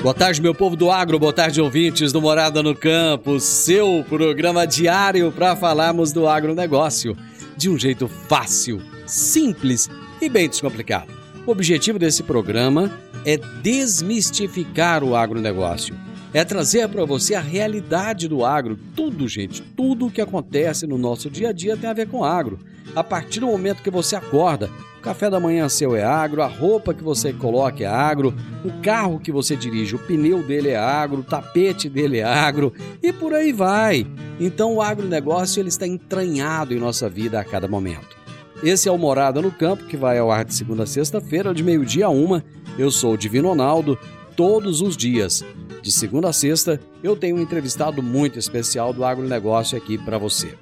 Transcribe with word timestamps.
Boa 0.00 0.14
tarde, 0.14 0.40
meu 0.40 0.54
povo 0.54 0.76
do 0.76 0.92
agro, 0.92 1.18
boa 1.18 1.32
tarde, 1.32 1.60
ouvintes 1.60 2.12
do 2.12 2.22
Morada 2.22 2.62
no 2.62 2.72
Campo, 2.72 3.40
seu 3.40 4.04
programa 4.08 4.64
diário 4.64 5.32
para 5.32 5.56
falarmos 5.56 6.12
do 6.12 6.28
agronegócio 6.28 7.16
de 7.56 7.68
um 7.68 7.76
jeito 7.76 8.06
fácil, 8.06 8.80
simples 9.04 9.90
e 10.20 10.28
bem 10.28 10.48
descomplicado. 10.48 11.12
O 11.44 11.50
objetivo 11.50 11.98
desse 11.98 12.22
programa 12.22 12.96
é 13.26 13.36
desmistificar 13.60 15.02
o 15.02 15.16
agronegócio, 15.16 15.96
é 16.32 16.44
trazer 16.44 16.88
para 16.88 17.04
você 17.04 17.34
a 17.34 17.40
realidade 17.40 18.28
do 18.28 18.44
agro. 18.44 18.78
Tudo, 18.94 19.26
gente, 19.26 19.62
tudo 19.62 20.06
o 20.06 20.10
que 20.12 20.20
acontece 20.20 20.86
no 20.86 20.96
nosso 20.96 21.28
dia 21.28 21.48
a 21.48 21.52
dia 21.52 21.76
tem 21.76 21.90
a 21.90 21.94
ver 21.94 22.06
com 22.06 22.22
agro. 22.22 22.60
A 22.94 23.04
partir 23.04 23.40
do 23.40 23.46
momento 23.46 23.82
que 23.82 23.90
você 23.90 24.16
acorda, 24.16 24.70
o 24.98 25.00
café 25.00 25.30
da 25.30 25.38
manhã 25.38 25.68
seu 25.68 25.94
é 25.94 26.02
agro, 26.02 26.42
a 26.42 26.46
roupa 26.46 26.92
que 26.92 27.04
você 27.04 27.32
coloca 27.32 27.84
é 27.84 27.86
agro, 27.86 28.34
o 28.64 28.82
carro 28.82 29.20
que 29.20 29.30
você 29.30 29.54
dirige, 29.54 29.94
o 29.94 29.98
pneu 29.98 30.42
dele 30.42 30.70
é 30.70 30.76
agro, 30.76 31.20
o 31.20 31.24
tapete 31.24 31.88
dele 31.88 32.18
é 32.18 32.24
agro 32.24 32.72
e 33.02 33.12
por 33.12 33.32
aí 33.32 33.52
vai. 33.52 34.06
Então 34.40 34.74
o 34.74 34.82
agronegócio 34.82 35.60
ele 35.60 35.68
está 35.68 35.86
entranhado 35.86 36.74
em 36.74 36.78
nossa 36.78 37.08
vida 37.08 37.38
a 37.38 37.44
cada 37.44 37.68
momento. 37.68 38.16
Esse 38.62 38.88
é 38.88 38.92
o 38.92 38.98
Morada 38.98 39.40
no 39.40 39.52
Campo, 39.52 39.84
que 39.84 39.96
vai 39.96 40.18
ao 40.18 40.32
ar 40.32 40.44
de 40.44 40.52
segunda 40.52 40.82
a 40.82 40.86
sexta-feira, 40.86 41.54
de 41.54 41.62
meio-dia 41.62 42.06
a 42.06 42.10
uma. 42.10 42.44
Eu 42.76 42.90
sou 42.90 43.14
o 43.14 43.18
Divino 43.18 43.48
Ronaldo, 43.48 43.96
todos 44.34 44.80
os 44.80 44.96
dias. 44.96 45.44
De 45.80 45.92
segunda 45.92 46.30
a 46.30 46.32
sexta, 46.32 46.80
eu 47.00 47.16
tenho 47.16 47.36
um 47.36 47.40
entrevistado 47.40 48.02
muito 48.02 48.36
especial 48.36 48.92
do 48.92 49.04
agronegócio 49.04 49.78
aqui 49.78 49.96
para 49.96 50.18
você. 50.18 50.54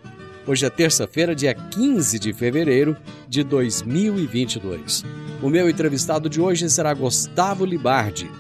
Hoje 0.48 0.64
é 0.64 0.70
terça-feira, 0.70 1.34
dia 1.34 1.52
15 1.52 2.20
de 2.20 2.32
fevereiro 2.32 2.96
de 3.28 3.42
2022. 3.42 5.04
O 5.42 5.50
meu 5.50 5.68
entrevistado 5.68 6.28
de 6.28 6.40
hoje 6.40 6.70
será 6.70 6.94
Gustavo 6.94 7.64
Libardi. 7.64 8.30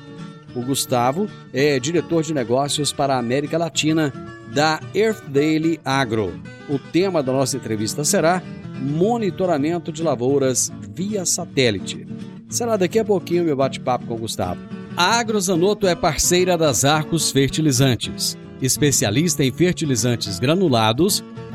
O 0.54 0.62
Gustavo 0.62 1.28
é 1.52 1.80
diretor 1.80 2.22
de 2.22 2.32
negócios 2.32 2.92
para 2.92 3.16
a 3.16 3.18
América 3.18 3.58
Latina 3.58 4.12
da 4.54 4.78
Earth 4.94 5.24
Daily 5.26 5.80
Agro. 5.84 6.40
O 6.68 6.78
tema 6.78 7.24
da 7.24 7.32
nossa 7.32 7.56
entrevista 7.56 8.04
será 8.04 8.40
monitoramento 8.80 9.90
de 9.90 10.04
lavouras 10.04 10.70
via 10.94 11.26
satélite. 11.26 12.06
Será 12.48 12.76
daqui 12.76 13.00
a 13.00 13.04
pouquinho 13.04 13.44
meu 13.44 13.56
bate-papo 13.56 14.06
com 14.06 14.14
o 14.14 14.18
Gustavo. 14.18 14.60
A 14.96 15.18
Agrozanoto 15.18 15.88
é 15.88 15.96
parceira 15.96 16.56
das 16.56 16.84
Arcos 16.84 17.32
Fertilizantes, 17.32 18.38
especialista 18.62 19.42
em 19.42 19.50
fertilizantes 19.50 20.38
granulados 20.38 21.24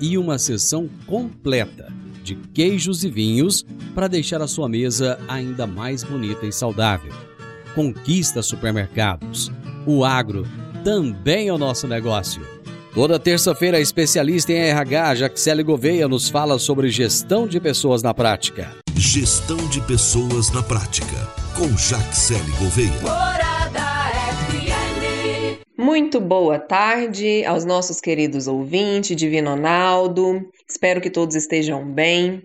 e 0.00 0.16
uma 0.18 0.38
sessão 0.38 0.88
completa 1.06 1.92
de 2.22 2.34
queijos 2.34 3.04
e 3.04 3.10
vinhos 3.10 3.64
para 3.94 4.08
deixar 4.08 4.40
a 4.40 4.48
sua 4.48 4.68
mesa 4.68 5.18
ainda 5.28 5.66
mais 5.66 6.02
bonita 6.02 6.46
e 6.46 6.52
saudável. 6.52 7.12
Conquista 7.74 8.42
supermercados. 8.42 9.52
O 9.86 10.04
agro 10.04 10.46
também 10.82 11.48
é 11.48 11.52
o 11.52 11.58
nosso 11.58 11.86
negócio. 11.86 12.42
Toda 12.94 13.18
terça-feira, 13.18 13.76
a 13.76 13.80
especialista 13.80 14.52
em 14.52 14.56
RH, 14.56 15.14
Jaxele 15.16 15.64
Gouveia, 15.64 16.06
nos 16.06 16.28
fala 16.28 16.58
sobre 16.58 16.88
gestão 16.90 17.46
de 17.46 17.60
pessoas 17.60 18.02
na 18.02 18.14
prática. 18.14 18.70
Gestão 18.94 19.56
de 19.68 19.80
pessoas 19.80 20.50
na 20.52 20.62
prática, 20.62 21.28
com 21.56 21.76
Jaxele 21.76 22.52
Gouveia. 22.58 23.43
Muito 25.84 26.18
boa 26.18 26.58
tarde 26.58 27.44
aos 27.44 27.66
nossos 27.66 28.00
queridos 28.00 28.48
ouvintes, 28.48 29.14
Divino 29.14 29.50
Ronaldo. 29.50 30.50
Espero 30.66 30.98
que 30.98 31.10
todos 31.10 31.36
estejam 31.36 31.84
bem. 31.84 32.42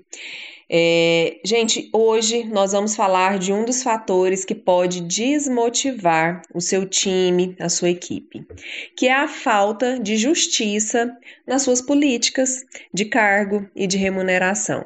É, 0.69 1.37
gente, 1.45 1.89
hoje 1.93 2.43
nós 2.43 2.73
vamos 2.73 2.97
falar 2.97 3.39
de 3.39 3.53
um 3.53 3.63
dos 3.63 3.81
fatores 3.81 4.43
que 4.43 4.53
pode 4.53 4.99
desmotivar 4.99 6.41
o 6.53 6.59
seu 6.59 6.85
time, 6.85 7.55
a 7.61 7.69
sua 7.69 7.89
equipe, 7.89 8.45
que 8.93 9.07
é 9.07 9.13
a 9.13 9.29
falta 9.29 9.97
de 9.97 10.17
justiça 10.17 11.09
nas 11.47 11.61
suas 11.61 11.81
políticas 11.81 12.65
de 12.93 13.05
cargo 13.05 13.65
e 13.73 13.87
de 13.87 13.95
remuneração. 13.95 14.83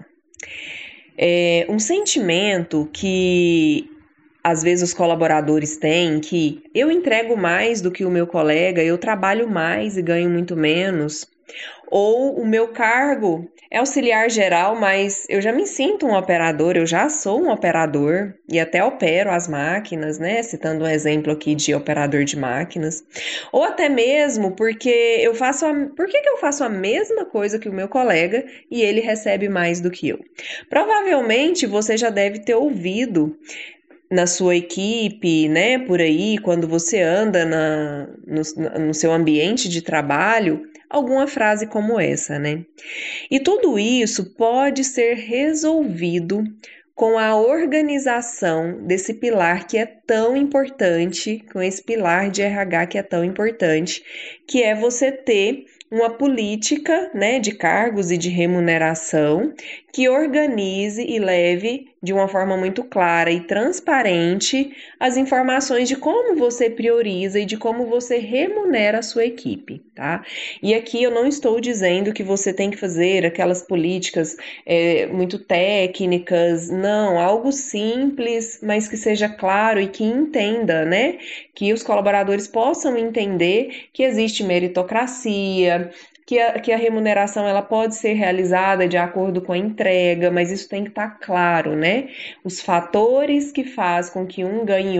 É 1.17 1.65
um 1.67 1.79
sentimento 1.79 2.87
que 2.93 3.89
às 4.43 4.61
vezes 4.61 4.89
os 4.89 4.93
colaboradores 4.93 5.77
têm 5.77 6.19
que 6.19 6.61
eu 6.75 6.91
entrego 6.91 7.37
mais 7.37 7.81
do 7.81 7.91
que 7.91 8.03
o 8.03 8.11
meu 8.11 8.27
colega, 8.27 8.83
eu 8.83 8.97
trabalho 8.97 9.49
mais 9.49 9.97
e 9.97 10.01
ganho 10.01 10.29
muito 10.29 10.55
menos. 10.55 11.31
Ou 11.87 12.39
o 12.39 12.45
meu 12.45 12.69
cargo 12.69 13.47
é 13.69 13.77
auxiliar 13.77 14.27
geral, 14.29 14.75
mas 14.75 15.25
eu 15.29 15.39
já 15.39 15.51
me 15.51 15.67
sinto 15.67 16.07
um 16.07 16.15
operador, 16.15 16.75
eu 16.75 16.87
já 16.87 17.07
sou 17.07 17.39
um 17.39 17.51
operador 17.51 18.33
e 18.49 18.59
até 18.59 18.83
opero 18.83 19.29
as 19.29 19.47
máquinas, 19.47 20.17
né? 20.17 20.41
Citando 20.41 20.85
um 20.85 20.87
exemplo 20.87 21.31
aqui 21.31 21.53
de 21.53 21.73
operador 21.75 22.23
de 22.23 22.37
máquinas. 22.37 23.03
Ou 23.51 23.63
até 23.63 23.89
mesmo 23.89 24.55
porque 24.55 24.89
eu 25.21 25.35
faço 25.35 25.67
a, 25.67 25.73
por 25.95 26.07
que, 26.07 26.19
que 26.19 26.29
eu 26.29 26.37
faço 26.37 26.63
a 26.63 26.69
mesma 26.69 27.25
coisa 27.25 27.59
que 27.59 27.69
o 27.69 27.73
meu 27.73 27.87
colega 27.87 28.43
e 28.71 28.81
ele 28.81 29.01
recebe 29.01 29.47
mais 29.47 29.79
do 29.79 29.91
que 29.91 30.09
eu? 30.09 30.19
Provavelmente 30.69 31.67
você 31.67 31.95
já 31.95 32.09
deve 32.09 32.39
ter 32.39 32.55
ouvido 32.55 33.37
na 34.13 34.27
sua 34.27 34.55
equipe, 34.55 35.49
né, 35.49 35.79
por 35.79 35.99
aí, 35.99 36.37
quando 36.37 36.67
você 36.67 37.01
anda 37.01 37.43
na, 37.43 38.07
no, 38.27 38.85
no 38.85 38.93
seu 38.93 39.11
ambiente 39.11 39.67
de 39.67 39.81
trabalho, 39.81 40.61
alguma 40.87 41.25
frase 41.25 41.65
como 41.65 41.99
essa, 41.99 42.37
né? 42.37 42.63
E 43.31 43.39
tudo 43.39 43.79
isso 43.79 44.35
pode 44.35 44.83
ser 44.83 45.15
resolvido 45.15 46.43
com 46.93 47.17
a 47.17 47.35
organização 47.35 48.85
desse 48.85 49.15
pilar 49.15 49.65
que 49.65 49.79
é 49.79 49.85
tão 49.85 50.37
importante, 50.37 51.43
com 51.51 51.59
esse 51.59 51.83
pilar 51.83 52.29
de 52.29 52.43
RH 52.43 52.85
que 52.85 52.97
é 52.99 53.03
tão 53.03 53.25
importante, 53.25 54.03
que 54.47 54.61
é 54.61 54.75
você 54.75 55.11
ter 55.11 55.65
uma 55.89 56.11
política 56.11 57.09
né, 57.15 57.39
de 57.39 57.53
cargos 57.53 58.11
e 58.11 58.17
de 58.17 58.29
remuneração 58.29 59.53
que 59.91 60.07
organize 60.07 61.03
e 61.03 61.17
leve 61.17 61.92
de 62.03 62.11
uma 62.11 62.27
forma 62.27 62.57
muito 62.57 62.83
clara 62.83 63.31
e 63.31 63.39
transparente 63.39 64.75
as 64.99 65.15
informações 65.15 65.87
de 65.87 65.95
como 65.95 66.35
você 66.35 66.69
prioriza 66.69 67.39
e 67.39 67.45
de 67.45 67.55
como 67.55 67.85
você 67.85 68.17
remunera 68.17 68.99
a 68.99 69.01
sua 69.01 69.23
equipe, 69.25 69.81
tá? 69.95 70.21
E 70.61 70.75
aqui 70.75 71.01
eu 71.01 71.09
não 71.09 71.25
estou 71.25 71.61
dizendo 71.61 72.11
que 72.11 72.21
você 72.21 72.51
tem 72.51 72.69
que 72.69 72.75
fazer 72.75 73.25
aquelas 73.25 73.61
políticas 73.61 74.35
é, 74.65 75.07
muito 75.07 75.39
técnicas, 75.39 76.69
não, 76.69 77.17
algo 77.17 77.53
simples, 77.53 78.59
mas 78.61 78.89
que 78.89 78.97
seja 78.97 79.29
claro 79.29 79.79
e 79.79 79.87
que 79.87 80.03
entenda, 80.03 80.83
né? 80.83 81.17
Que 81.55 81.71
os 81.71 81.83
colaboradores 81.83 82.47
possam 82.49 82.97
entender 82.97 83.87
que 83.93 84.03
existe 84.03 84.43
meritocracia, 84.43 85.89
que 86.25 86.39
a, 86.39 86.59
que 86.59 86.71
a 86.71 86.77
remuneração 86.77 87.47
ela 87.47 87.61
pode 87.61 87.95
ser 87.95 88.13
realizada 88.13 88.87
de 88.87 88.97
acordo 88.97 89.41
com 89.41 89.53
a 89.53 89.57
entrega, 89.57 90.31
mas 90.31 90.51
isso 90.51 90.69
tem 90.69 90.83
que 90.83 90.89
estar 90.89 91.09
tá 91.09 91.17
claro, 91.25 91.75
né? 91.75 92.09
Os 92.43 92.61
fatores 92.61 93.51
que 93.51 93.63
faz 93.63 94.09
com 94.09 94.25
que 94.25 94.43
um 94.43 94.65
ganhe 94.65 94.99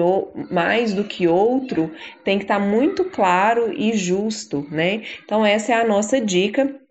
mais 0.51 0.93
do 0.93 1.03
que 1.03 1.27
outro 1.27 1.91
tem 2.23 2.37
que 2.37 2.43
estar 2.43 2.59
tá 2.59 2.65
muito 2.65 3.05
claro 3.05 3.73
e 3.73 3.93
justo, 3.93 4.67
né? 4.71 5.03
Então 5.23 5.45
essa 5.45 5.73
é 5.73 5.75
a 5.75 5.87
nossa 5.87 6.19
dica 6.19 6.82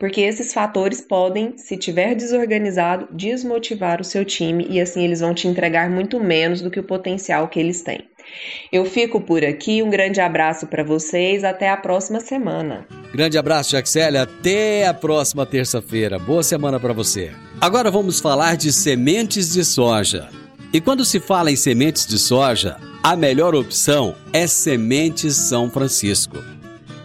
porque 0.00 0.22
esses 0.22 0.54
fatores 0.54 1.02
podem, 1.02 1.58
se 1.58 1.76
tiver 1.76 2.14
desorganizado, 2.14 3.06
desmotivar 3.12 4.00
o 4.00 4.04
seu 4.04 4.24
time 4.24 4.66
e 4.70 4.80
assim 4.80 5.04
eles 5.04 5.20
vão 5.20 5.34
te 5.34 5.46
entregar 5.46 5.90
muito 5.90 6.18
menos 6.18 6.62
do 6.62 6.70
que 6.70 6.80
o 6.80 6.82
potencial 6.82 7.46
que 7.48 7.60
eles 7.60 7.82
têm. 7.82 8.00
Eu 8.72 8.86
fico 8.86 9.20
por 9.20 9.44
aqui, 9.44 9.82
um 9.82 9.90
grande 9.90 10.18
abraço 10.18 10.66
para 10.66 10.82
vocês, 10.82 11.44
até 11.44 11.68
a 11.68 11.76
próxima 11.76 12.18
semana. 12.18 12.86
Grande 13.12 13.36
abraço, 13.36 13.72
Jaxele, 13.72 14.16
até 14.16 14.86
a 14.86 14.94
próxima 14.94 15.44
terça-feira. 15.44 16.18
Boa 16.18 16.42
semana 16.42 16.80
para 16.80 16.94
você. 16.94 17.30
Agora 17.60 17.90
vamos 17.90 18.20
falar 18.20 18.56
de 18.56 18.72
sementes 18.72 19.52
de 19.52 19.62
soja. 19.64 20.30
E 20.72 20.80
quando 20.80 21.04
se 21.04 21.20
fala 21.20 21.50
em 21.50 21.56
sementes 21.56 22.06
de 22.06 22.18
soja, 22.18 22.76
a 23.02 23.14
melhor 23.16 23.54
opção 23.54 24.14
é 24.32 24.46
Sementes 24.46 25.34
São 25.34 25.68
Francisco. 25.68 26.38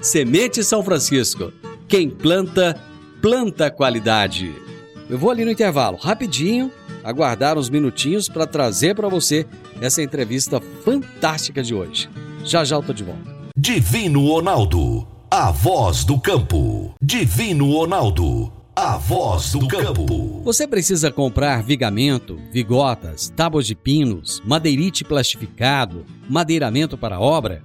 Semente 0.00 0.62
São 0.62 0.82
Francisco. 0.82 1.52
Quem 1.88 2.08
planta, 2.08 2.80
planta 3.20 3.68
qualidade. 3.68 4.54
Eu 5.10 5.18
vou 5.18 5.30
ali 5.30 5.44
no 5.44 5.50
intervalo, 5.50 5.96
rapidinho, 5.96 6.70
aguardar 7.02 7.58
uns 7.58 7.68
minutinhos 7.68 8.28
para 8.28 8.46
trazer 8.46 8.94
para 8.94 9.08
você 9.08 9.44
essa 9.80 10.00
entrevista 10.00 10.60
fantástica 10.84 11.62
de 11.62 11.74
hoje. 11.74 12.08
Já 12.44 12.64
já 12.64 12.76
eu 12.76 12.82
tô 12.82 12.92
de 12.92 13.02
volta. 13.02 13.36
Divino 13.56 14.24
Ronaldo, 14.28 15.06
a 15.30 15.50
voz 15.50 16.04
do 16.04 16.20
campo. 16.20 16.94
Divino 17.02 17.72
Ronaldo, 17.72 18.52
a 18.76 18.96
voz 18.96 19.50
do 19.50 19.66
campo. 19.66 20.42
Você 20.44 20.68
precisa 20.68 21.10
comprar 21.10 21.62
vigamento, 21.64 22.38
vigotas, 22.52 23.32
tábuas 23.34 23.66
de 23.66 23.74
pinos, 23.74 24.40
madeirite 24.44 25.02
plastificado, 25.02 26.06
madeiramento 26.28 26.96
para 26.96 27.18
obra? 27.18 27.64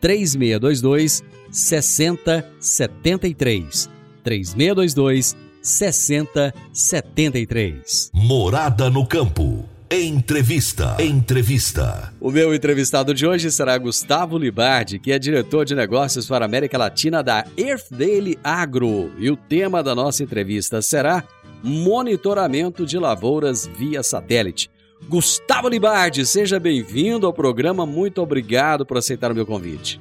3622 0.00 1.24
6073. 1.50 3.90
3622 4.22 5.36
6073. 5.62 8.10
Morada 8.12 8.90
no 8.90 9.06
campo. 9.06 9.64
Entrevista. 9.90 10.98
Entrevista. 11.00 12.12
O 12.20 12.30
meu 12.30 12.54
entrevistado 12.54 13.14
de 13.14 13.26
hoje 13.26 13.50
será 13.50 13.78
Gustavo 13.78 14.36
Libardi, 14.36 14.98
que 14.98 15.10
é 15.10 15.18
diretor 15.18 15.64
de 15.64 15.74
negócios 15.74 16.28
para 16.28 16.44
a 16.44 16.46
América 16.46 16.76
Latina 16.76 17.22
da 17.22 17.46
Earth 17.56 17.86
Daily 17.90 18.38
Agro. 18.44 19.10
E 19.18 19.30
o 19.30 19.36
tema 19.36 19.82
da 19.82 19.94
nossa 19.94 20.22
entrevista 20.22 20.82
será 20.82 21.24
monitoramento 21.62 22.84
de 22.84 22.98
lavouras 22.98 23.66
via 23.66 24.02
satélite. 24.02 24.70
Gustavo 25.06 25.68
Libardi, 25.68 26.24
seja 26.26 26.58
bem-vindo 26.58 27.26
ao 27.26 27.32
programa. 27.32 27.86
Muito 27.86 28.20
obrigado 28.20 28.84
por 28.84 28.96
aceitar 28.96 29.30
o 29.30 29.34
meu 29.34 29.46
convite. 29.46 30.00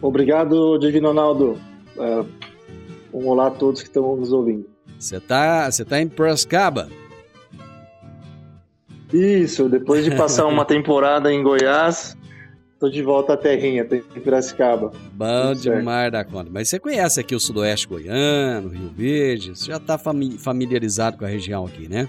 Obrigado, 0.00 0.78
Divino 0.78 1.08
Ronaldo. 1.08 1.58
Uh, 1.96 2.26
um 3.12 3.28
olá 3.28 3.46
a 3.46 3.50
todos 3.50 3.80
que 3.80 3.88
estão 3.88 4.16
nos 4.16 4.32
ouvindo. 4.32 4.66
Você 4.98 5.16
está 5.16 5.70
você 5.70 5.84
tá 5.84 6.00
em 6.00 6.08
Piracicaba? 6.08 6.88
Isso, 9.12 9.68
depois 9.68 10.04
de 10.04 10.14
passar 10.16 10.46
uma 10.46 10.64
temporada 10.66 11.32
em 11.32 11.42
Goiás, 11.42 12.16
tô 12.80 12.90
de 12.90 13.02
volta 13.02 13.34
à 13.34 13.36
terrinha, 13.36 13.86
em 13.90 14.20
Piracicaba. 14.20 14.92
Bom 15.12 15.54
demais 15.54 16.10
da 16.10 16.24
conta. 16.24 16.50
Mas 16.52 16.68
você 16.68 16.78
conhece 16.78 17.20
aqui 17.20 17.34
o 17.34 17.40
sudoeste 17.40 17.86
goiano, 17.86 18.68
Rio 18.68 18.90
Verde, 18.94 19.50
você 19.50 19.66
já 19.66 19.76
está 19.76 19.96
familiarizado 19.96 21.16
com 21.16 21.24
a 21.24 21.28
região 21.28 21.64
aqui, 21.64 21.88
né? 21.88 22.08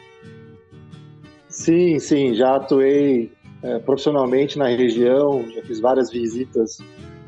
Sim, 1.55 1.99
sim, 1.99 2.35
já 2.35 2.57
atuei 2.57 3.31
é, 3.63 3.79
profissionalmente 3.79 4.59
na 4.59 4.67
região, 4.67 5.43
já 5.55 5.61
fiz 5.61 5.79
várias 5.79 6.11
visitas 6.11 6.79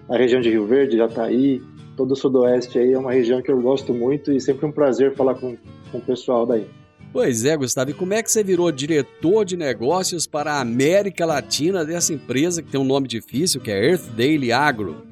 na 0.08 0.18
região 0.18 0.42
de 0.42 0.50
Rio 0.50 0.66
Verde, 0.66 0.98
Jataí, 0.98 1.62
todo 1.96 2.12
o 2.12 2.16
sudoeste 2.16 2.78
aí 2.78 2.92
é 2.92 3.00
uma 3.00 3.14
região 3.14 3.42
que 3.42 3.50
eu 3.50 3.60
gosto 3.62 3.94
muito 3.94 4.32
e 4.34 4.42
sempre 4.42 4.66
um 4.66 4.72
prazer 4.72 5.16
falar 5.16 5.36
com, 5.36 5.56
com 5.92 5.98
o 5.98 6.02
pessoal 6.02 6.46
daí. 6.46 6.68
Pois 7.14 7.46
é, 7.46 7.56
Gustavo, 7.56 7.92
e 7.92 7.94
como 7.94 8.14
é 8.14 8.22
que 8.22 8.30
você 8.30 8.44
virou 8.44 8.70
diretor 8.70 9.46
de 9.46 9.56
negócios 9.56 10.28
para 10.28 10.56
a 10.56 10.62
América 10.62 11.26
Latina 11.26 11.86
dessa 11.86 12.14
empresa 12.14 12.62
que 12.62 12.70
tem 12.70 12.80
um 12.80 12.84
nome 12.84 13.08
difícil, 13.08 13.62
que 13.62 13.72
é 13.72 13.92
Earth 13.92 14.10
Daily 14.16 14.52
Agro? 14.52 15.08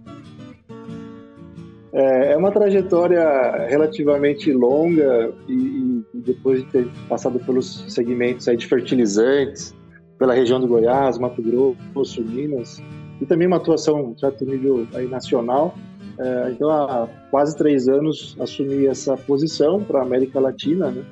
É, 1.94 2.34
é 2.34 2.38
uma 2.38 2.52
trajetória 2.52 3.24
relativamente 3.70 4.52
longa 4.52 5.34
e, 5.48 5.54
e, 5.54 5.95
depois 6.26 6.64
de 6.64 6.72
ter 6.72 6.88
passado 7.08 7.40
pelos 7.40 7.86
segmentos 7.88 8.48
aí 8.48 8.58
de 8.58 8.66
fertilizantes, 8.68 9.74
pela 10.18 10.34
região 10.34 10.60
do 10.60 10.68
Goiás, 10.68 11.18
Mato 11.18 11.42
Grosso, 11.42 12.24
Minas, 12.24 12.82
e 13.22 13.26
também 13.26 13.48
uma 13.48 13.58
atuação 13.58 14.16
certo 14.18 14.46
nível 14.46 14.88
aí 14.94 15.08
nacional. 15.08 15.76
É, 16.18 16.52
então, 16.52 16.70
há 16.70 17.08
quase 17.30 17.56
três 17.58 17.88
anos 17.88 18.36
assumi 18.40 18.86
essa 18.88 19.18
posição 19.18 19.84
para 19.84 20.00
a 20.00 20.04
América 20.04 20.40
Latina, 20.40 20.90
né? 20.90 21.04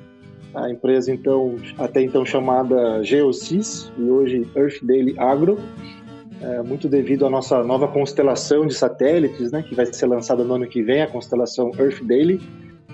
A 0.54 0.70
empresa 0.70 1.12
então 1.12 1.56
até 1.76 2.00
então 2.00 2.24
chamada 2.24 3.02
Geosys 3.02 3.92
e 3.98 4.02
hoje 4.02 4.48
Earth 4.54 4.84
Daily 4.84 5.18
Agro 5.18 5.58
é, 6.44 6.62
muito 6.62 6.88
devido 6.88 7.26
à 7.26 7.30
nossa 7.30 7.62
nova 7.62 7.88
constelação 7.88 8.66
de 8.66 8.74
satélites, 8.74 9.50
né, 9.50 9.62
que 9.62 9.74
vai 9.74 9.86
ser 9.86 10.06
lançada 10.06 10.44
no 10.44 10.54
ano 10.54 10.66
que 10.66 10.82
vem, 10.82 11.02
a 11.02 11.06
constelação 11.06 11.70
Earth 11.78 12.02
Daily. 12.02 12.40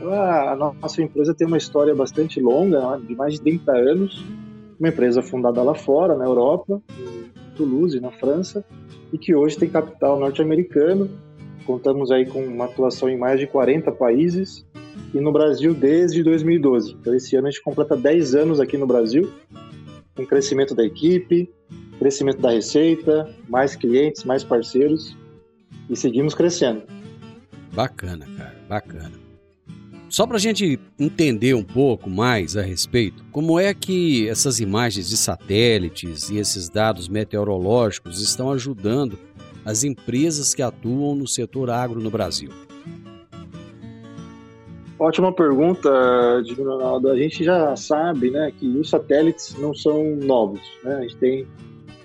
A, 0.02 0.52
a 0.52 0.56
nossa 0.56 1.02
empresa 1.02 1.34
tem 1.34 1.46
uma 1.46 1.58
história 1.58 1.94
bastante 1.94 2.40
longa, 2.40 2.80
né, 2.80 3.02
de 3.06 3.14
mais 3.14 3.34
de 3.34 3.42
30 3.42 3.72
anos, 3.72 4.24
uma 4.78 4.88
empresa 4.88 5.20
fundada 5.20 5.62
lá 5.62 5.74
fora, 5.74 6.16
na 6.16 6.24
Europa, 6.24 6.82
em 6.98 7.30
Toulouse, 7.56 8.00
na 8.00 8.10
França, 8.10 8.64
e 9.12 9.18
que 9.18 9.34
hoje 9.34 9.58
tem 9.58 9.68
capital 9.68 10.18
norte-americano. 10.18 11.10
Contamos 11.66 12.10
aí 12.10 12.24
com 12.24 12.42
uma 12.42 12.64
atuação 12.64 13.08
em 13.08 13.18
mais 13.18 13.38
de 13.38 13.46
40 13.46 13.92
países 13.92 14.66
e 15.12 15.20
no 15.20 15.30
Brasil 15.32 15.74
desde 15.74 16.22
2012. 16.22 16.96
Então, 16.98 17.14
esse 17.14 17.36
ano 17.36 17.48
a 17.48 17.50
gente 17.50 17.62
completa 17.62 17.96
10 17.96 18.34
anos 18.34 18.60
aqui 18.60 18.78
no 18.78 18.86
Brasil, 18.86 19.30
com 20.16 20.24
crescimento 20.24 20.74
da 20.74 20.84
equipe, 20.84 21.50
crescimento 21.98 22.40
da 22.40 22.50
receita, 22.50 23.28
mais 23.48 23.76
clientes, 23.76 24.24
mais 24.24 24.42
parceiros 24.42 25.14
e 25.88 25.94
seguimos 25.94 26.34
crescendo. 26.34 26.82
Bacana, 27.72 28.26
cara, 28.36 28.56
bacana. 28.68 29.29
Só 30.10 30.26
para 30.26 30.38
a 30.38 30.40
gente 30.40 30.76
entender 30.98 31.54
um 31.54 31.62
pouco 31.62 32.10
mais 32.10 32.56
a 32.56 32.62
respeito, 32.62 33.24
como 33.30 33.60
é 33.60 33.72
que 33.72 34.28
essas 34.28 34.58
imagens 34.58 35.08
de 35.08 35.16
satélites 35.16 36.28
e 36.30 36.36
esses 36.36 36.68
dados 36.68 37.08
meteorológicos 37.08 38.20
estão 38.20 38.50
ajudando 38.50 39.16
as 39.64 39.84
empresas 39.84 40.52
que 40.52 40.62
atuam 40.62 41.14
no 41.14 41.28
setor 41.28 41.70
agro 41.70 42.00
no 42.00 42.10
Brasil? 42.10 42.50
Ótima 44.98 45.32
pergunta, 45.32 45.88
Divino 46.44 46.72
Ronaldo. 46.72 47.08
A 47.08 47.16
gente 47.16 47.44
já 47.44 47.76
sabe 47.76 48.32
né, 48.32 48.52
que 48.58 48.66
os 48.66 48.90
satélites 48.90 49.56
não 49.60 49.72
são 49.72 50.16
novos. 50.16 50.60
Né? 50.82 50.92
A 50.92 51.02
gente 51.02 51.16
tem 51.18 51.46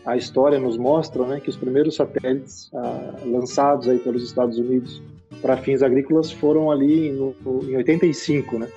a 0.06 0.16
história 0.16 0.60
nos 0.60 0.78
mostra 0.78 1.26
né, 1.26 1.40
que 1.40 1.50
os 1.50 1.56
primeiros 1.56 1.96
satélites 1.96 2.70
ah, 2.76 3.16
lançados 3.26 3.90
aí 3.90 3.98
pelos 3.98 4.22
Estados 4.22 4.60
Unidos 4.60 5.02
para 5.42 5.58
fins 5.58 5.82
agrícolas 5.82 6.32
foram 6.32 6.72
ali 6.72 7.12
no, 7.12 7.36
em 7.64 7.76
85, 7.76 8.60
né? 8.60 8.68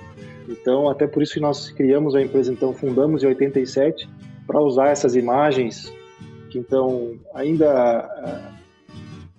Então, 0.47 0.89
até 0.89 1.05
por 1.05 1.21
isso 1.21 1.35
que 1.35 1.39
nós 1.39 1.69
criamos 1.71 2.15
a 2.15 2.21
empresa, 2.21 2.51
então, 2.51 2.73
fundamos 2.73 3.23
em 3.23 3.27
87 3.27 4.09
para 4.47 4.59
usar 4.59 4.89
essas 4.89 5.15
imagens 5.15 5.93
que, 6.49 6.57
então, 6.57 7.13
ainda 7.35 7.69
ah, 7.69 8.51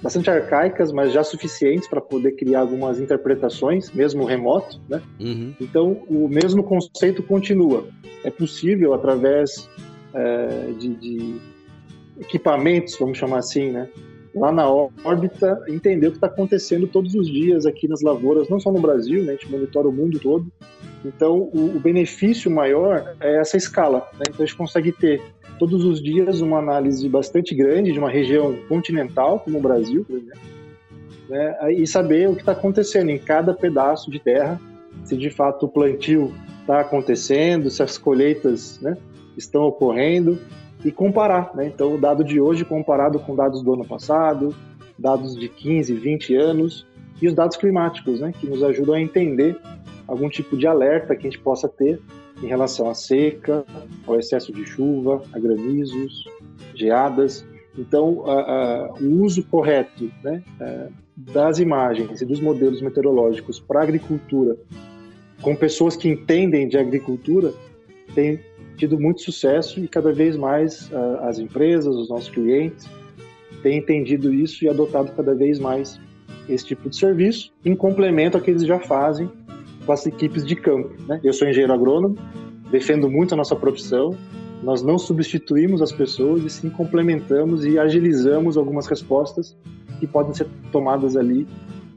bastante 0.00 0.30
arcaicas, 0.30 0.92
mas 0.92 1.12
já 1.12 1.24
suficientes 1.24 1.88
para 1.88 2.00
poder 2.00 2.32
criar 2.32 2.60
algumas 2.60 3.00
interpretações, 3.00 3.90
mesmo 3.90 4.24
remoto, 4.24 4.80
né? 4.88 5.02
Uhum. 5.18 5.54
Então, 5.60 6.02
o 6.08 6.28
mesmo 6.28 6.62
conceito 6.62 7.22
continua. 7.22 7.86
É 8.24 8.30
possível, 8.30 8.94
através 8.94 9.68
é, 10.14 10.72
de, 10.78 10.94
de 10.94 11.36
equipamentos, 12.20 12.96
vamos 12.98 13.18
chamar 13.18 13.38
assim, 13.38 13.70
né? 13.70 13.88
Lá 14.34 14.52
na 14.52 14.68
órbita, 14.68 15.62
entender 15.68 16.08
o 16.08 16.10
que 16.10 16.16
está 16.16 16.28
acontecendo 16.28 16.86
todos 16.86 17.14
os 17.14 17.26
dias 17.26 17.66
aqui 17.66 17.88
nas 17.88 18.00
lavouras, 18.00 18.48
não 18.48 18.60
só 18.60 18.70
no 18.70 18.80
Brasil, 18.80 19.24
né? 19.24 19.32
a 19.32 19.34
gente 19.34 19.50
monitora 19.50 19.88
o 19.88 19.92
mundo 19.92 20.18
todo. 20.18 20.46
Então, 21.04 21.50
o, 21.52 21.76
o 21.76 21.80
benefício 21.80 22.50
maior 22.50 23.14
é 23.20 23.40
essa 23.40 23.56
escala. 23.56 24.08
Né? 24.14 24.24
Então, 24.28 24.44
a 24.44 24.46
gente 24.46 24.56
consegue 24.56 24.92
ter 24.92 25.20
todos 25.58 25.84
os 25.84 26.02
dias 26.02 26.40
uma 26.40 26.58
análise 26.58 27.08
bastante 27.08 27.54
grande 27.54 27.92
de 27.92 27.98
uma 27.98 28.10
região 28.10 28.56
continental, 28.68 29.40
como 29.40 29.58
o 29.58 29.62
Brasil, 29.62 30.04
por 30.04 30.16
exemplo, 30.16 30.40
né? 31.28 31.72
e 31.72 31.86
saber 31.86 32.28
o 32.28 32.34
que 32.34 32.42
está 32.42 32.52
acontecendo 32.52 33.10
em 33.10 33.18
cada 33.18 33.52
pedaço 33.52 34.10
de 34.10 34.18
terra, 34.18 34.60
se 35.04 35.16
de 35.16 35.30
fato 35.30 35.66
o 35.66 35.68
plantio 35.68 36.32
está 36.60 36.80
acontecendo, 36.80 37.70
se 37.70 37.82
as 37.82 37.98
colheitas 37.98 38.80
né, 38.80 38.96
estão 39.36 39.62
ocorrendo, 39.62 40.38
e 40.84 40.90
comparar. 40.90 41.54
Né? 41.54 41.66
Então, 41.66 41.94
o 41.94 41.98
dado 41.98 42.24
de 42.24 42.40
hoje 42.40 42.64
comparado 42.64 43.18
com 43.18 43.34
dados 43.34 43.62
do 43.62 43.74
ano 43.74 43.86
passado, 43.86 44.54
dados 44.98 45.34
de 45.34 45.48
15, 45.48 45.94
20 45.94 46.34
anos 46.34 46.86
e 47.20 47.28
os 47.28 47.34
dados 47.34 47.56
climáticos, 47.56 48.20
né? 48.20 48.32
que 48.38 48.46
nos 48.46 48.62
ajudam 48.62 48.94
a 48.94 49.00
entender 49.00 49.58
algum 50.06 50.28
tipo 50.28 50.56
de 50.56 50.66
alerta 50.66 51.14
que 51.14 51.26
a 51.26 51.30
gente 51.30 51.42
possa 51.42 51.68
ter 51.68 52.00
em 52.42 52.46
relação 52.46 52.88
à 52.88 52.94
seca, 52.94 53.64
ao 54.06 54.18
excesso 54.18 54.52
de 54.52 54.64
chuva, 54.64 55.22
a 55.32 55.38
granizos, 55.38 56.24
geadas. 56.74 57.46
Então, 57.78 58.24
a, 58.26 58.40
a, 58.40 58.92
o 59.00 59.22
uso 59.22 59.44
correto 59.44 60.10
né, 60.24 60.42
a, 60.60 60.88
das 61.16 61.58
imagens 61.58 62.20
e 62.20 62.24
dos 62.24 62.40
modelos 62.40 62.80
meteorológicos 62.80 63.60
para 63.60 63.82
agricultura, 63.82 64.56
com 65.42 65.54
pessoas 65.54 65.96
que 65.96 66.08
entendem 66.08 66.66
de 66.66 66.78
agricultura, 66.78 67.52
tem 68.14 68.40
tido 68.80 68.98
muito 68.98 69.20
sucesso 69.20 69.78
e 69.78 69.86
cada 69.86 70.10
vez 70.10 70.36
mais 70.36 70.90
uh, 70.90 71.24
as 71.24 71.38
empresas, 71.38 71.94
os 71.94 72.08
nossos 72.08 72.30
clientes 72.30 72.88
têm 73.62 73.76
entendido 73.76 74.32
isso 74.32 74.64
e 74.64 74.68
adotado 74.68 75.12
cada 75.14 75.34
vez 75.34 75.58
mais 75.58 76.00
esse 76.48 76.64
tipo 76.64 76.88
de 76.88 76.96
serviço, 76.96 77.52
em 77.62 77.76
complemento 77.76 78.38
ao 78.38 78.42
que 78.42 78.50
eles 78.50 78.64
já 78.64 78.78
fazem 78.78 79.30
com 79.84 79.92
as 79.92 80.06
equipes 80.06 80.46
de 80.46 80.56
campo. 80.56 80.90
Né? 81.06 81.20
Eu 81.22 81.32
sou 81.34 81.46
engenheiro 81.46 81.74
agrônomo, 81.74 82.16
defendo 82.70 83.10
muito 83.10 83.34
a 83.34 83.36
nossa 83.36 83.54
profissão, 83.54 84.16
nós 84.62 84.82
não 84.82 84.98
substituímos 84.98 85.82
as 85.82 85.92
pessoas 85.92 86.42
e 86.42 86.48
sim 86.48 86.70
complementamos 86.70 87.66
e 87.66 87.78
agilizamos 87.78 88.56
algumas 88.56 88.86
respostas 88.86 89.56
que 89.98 90.06
podem 90.06 90.32
ser 90.32 90.46
tomadas 90.72 91.18
ali, 91.18 91.46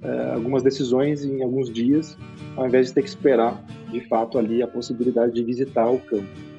uh, 0.04 0.34
algumas 0.34 0.62
decisões 0.64 1.24
em 1.24 1.42
alguns 1.42 1.72
dias, 1.72 2.18
ao 2.58 2.68
invés 2.68 2.88
de 2.88 2.94
ter 2.94 3.04
que 3.04 3.10
esperar, 3.10 3.64
de 3.90 4.02
fato, 4.02 4.38
ali 4.38 4.62
a 4.62 4.68
possibilidade 4.68 5.34
de 5.34 5.44
visitar 5.44 5.90
o 5.90 6.00
campo. 6.00 6.53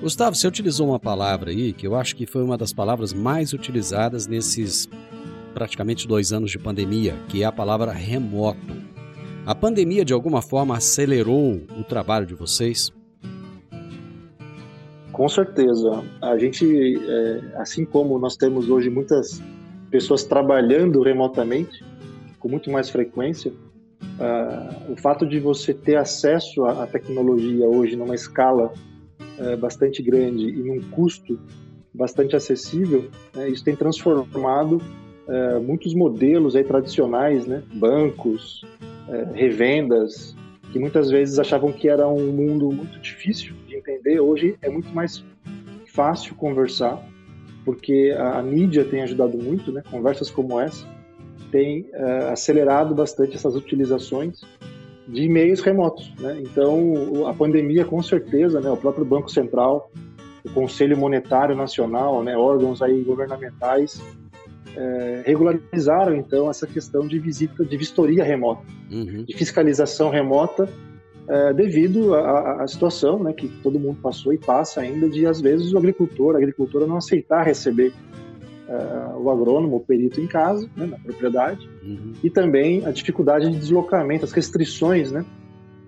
Gustavo, 0.00 0.36
você 0.36 0.46
utilizou 0.46 0.88
uma 0.88 1.00
palavra 1.00 1.50
aí 1.50 1.72
que 1.72 1.84
eu 1.84 1.96
acho 1.96 2.14
que 2.14 2.24
foi 2.24 2.42
uma 2.42 2.56
das 2.56 2.72
palavras 2.72 3.12
mais 3.12 3.52
utilizadas 3.52 4.28
nesses 4.28 4.88
praticamente 5.52 6.06
dois 6.06 6.32
anos 6.32 6.52
de 6.52 6.58
pandemia, 6.58 7.16
que 7.28 7.42
é 7.42 7.46
a 7.46 7.50
palavra 7.50 7.90
remoto. 7.90 8.76
A 9.44 9.56
pandemia, 9.56 10.04
de 10.04 10.12
alguma 10.12 10.40
forma, 10.40 10.76
acelerou 10.76 11.60
o 11.76 11.82
trabalho 11.82 12.26
de 12.26 12.34
vocês? 12.34 12.92
Com 15.10 15.28
certeza. 15.28 16.04
A 16.22 16.38
gente, 16.38 16.64
é, 16.96 17.40
assim 17.56 17.84
como 17.84 18.20
nós 18.20 18.36
temos 18.36 18.70
hoje 18.70 18.88
muitas 18.88 19.42
pessoas 19.90 20.22
trabalhando 20.22 21.02
remotamente, 21.02 21.84
com 22.38 22.48
muito 22.48 22.70
mais 22.70 22.88
frequência, 22.88 23.50
uh, 23.50 24.92
o 24.92 24.96
fato 24.96 25.26
de 25.26 25.40
você 25.40 25.74
ter 25.74 25.96
acesso 25.96 26.64
à 26.64 26.86
tecnologia 26.86 27.66
hoje 27.66 27.96
numa 27.96 28.14
escala 28.14 28.72
é, 29.38 29.56
bastante 29.56 30.02
grande 30.02 30.48
e 30.48 30.62
num 30.62 30.80
custo 30.90 31.38
bastante 31.92 32.36
acessível, 32.36 33.08
né, 33.34 33.48
isso 33.48 33.64
tem 33.64 33.74
transformado 33.74 34.80
é, 35.28 35.58
muitos 35.58 35.94
modelos 35.94 36.54
aí 36.56 36.64
tradicionais, 36.64 37.46
né, 37.46 37.62
bancos, 37.74 38.64
é, 39.08 39.26
revendas, 39.34 40.36
que 40.72 40.78
muitas 40.78 41.10
vezes 41.10 41.38
achavam 41.38 41.72
que 41.72 41.88
era 41.88 42.06
um 42.06 42.32
mundo 42.32 42.70
muito 42.70 42.98
difícil 43.00 43.54
de 43.66 43.76
entender, 43.76 44.20
hoje 44.20 44.56
é 44.62 44.68
muito 44.68 44.90
mais 44.90 45.24
fácil 45.86 46.34
conversar, 46.34 47.02
porque 47.64 48.14
a, 48.16 48.38
a 48.38 48.42
mídia 48.42 48.84
tem 48.84 49.02
ajudado 49.02 49.36
muito, 49.36 49.72
né, 49.72 49.82
conversas 49.90 50.30
como 50.30 50.60
essa, 50.60 50.86
tem 51.50 51.86
é, 51.92 52.30
acelerado 52.30 52.94
bastante 52.94 53.34
essas 53.34 53.56
utilizações 53.56 54.42
de 55.08 55.22
e-mails 55.22 55.60
remotos. 55.60 56.12
Né? 56.20 56.42
Então, 56.42 57.26
a 57.26 57.34
pandemia, 57.34 57.84
com 57.84 58.02
certeza, 58.02 58.60
né, 58.60 58.70
o 58.70 58.76
próprio 58.76 59.04
Banco 59.04 59.30
Central, 59.30 59.90
o 60.44 60.50
Conselho 60.50 60.96
Monetário 60.96 61.56
Nacional, 61.56 62.22
né, 62.22 62.36
órgãos 62.36 62.82
aí 62.82 63.02
governamentais, 63.02 64.02
é, 64.76 65.22
regularizaram, 65.24 66.14
então, 66.14 66.50
essa 66.50 66.66
questão 66.66 67.06
de 67.06 67.18
visita, 67.18 67.64
de 67.64 67.76
vistoria 67.76 68.22
remota, 68.22 68.62
uhum. 68.90 69.24
de 69.24 69.34
fiscalização 69.34 70.10
remota, 70.10 70.68
é, 71.26 71.52
devido 71.52 72.14
à, 72.14 72.66
situação 72.66 73.22
né, 73.22 73.32
que 73.32 73.48
todo 73.62 73.78
mundo 73.78 73.98
passou 74.00 74.32
e 74.32 74.38
passa 74.38 74.80
ainda 74.80 75.08
de, 75.08 75.26
às 75.26 75.40
vezes, 75.40 75.72
o 75.72 75.78
agricultor, 75.78 76.34
a 76.34 76.38
agricultura 76.38 76.86
não 76.86 76.96
aceitar 76.96 77.44
receber 77.44 77.92
uh, 78.68 79.18
o 79.18 79.30
agrônomo, 79.30 79.76
o 79.76 79.80
perito 79.80 80.20
em 80.20 80.26
casa, 80.26 80.68
né, 80.76 80.86
na 80.86 80.98
propriedade, 80.98 81.68
uhum. 81.82 82.12
e 82.22 82.30
também 82.30 82.84
a 82.84 82.90
dificuldade 82.90 83.50
de 83.50 83.58
deslocamento, 83.58 84.24
as 84.24 84.32
restrições 84.32 85.10
né, 85.10 85.24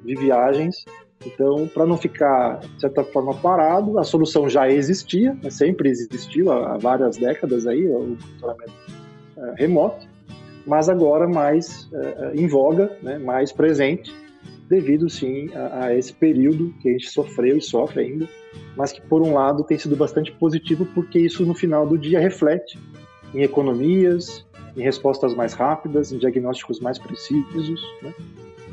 de 0.05 0.15
viagens. 0.15 0.85
Então, 1.25 1.69
para 1.69 1.85
não 1.85 1.99
ficar, 1.99 2.61
de 2.61 2.81
certa 2.81 3.05
forma, 3.05 3.35
parado, 3.35 3.99
a 3.99 4.05
solução 4.05 4.49
já 4.49 4.71
existia, 4.71 5.35
né, 5.35 5.51
sempre 5.51 5.91
existiu 5.91 6.51
há, 6.51 6.79
várias 6.79 7.17
décadas 7.17 7.67
aí, 7.67 7.87
o 7.87 8.01
monitoramento 8.01 8.73
uh, 9.37 9.55
remoto, 9.57 10.09
mas 10.67 10.89
agora 10.89 11.29
mais 11.29 11.91
uh, 11.93 12.35
em 12.35 12.47
voga, 12.47 12.97
né, 13.03 13.19
mais 13.19 13.53
presente, 13.53 14.15
devido 14.69 15.11
sim 15.11 15.51
a, 15.53 15.87
a, 15.87 15.97
esse 15.97 16.13
período 16.13 16.73
que 16.81 16.89
a 16.89 16.93
gente 16.93 17.11
sofreu 17.11 17.59
e 17.59 17.61
sofre 17.61 18.01
ainda, 18.03 18.29
mas 18.77 18.93
que 18.93 19.01
por 19.01 19.23
um 19.23 19.35
lado 19.35 19.65
tem 19.65 19.79
sido 19.79 19.97
bastante 19.97 20.33
positivo 20.33 20.87
porque 20.95 21.19
isso 21.19 21.45
no 21.45 21.55
final 21.55 21.87
do 21.87 21.99
dia 21.99 22.21
reflete 22.21 22.79
em 23.35 23.43
economias, 23.43 24.47
em 24.77 24.83
respostas 24.83 25.35
mais 25.35 25.53
rápidas, 25.53 26.13
em 26.13 26.19
diagnósticos 26.19 26.81
mais 26.81 26.99
precisos, 26.99 27.81
né? 28.03 28.15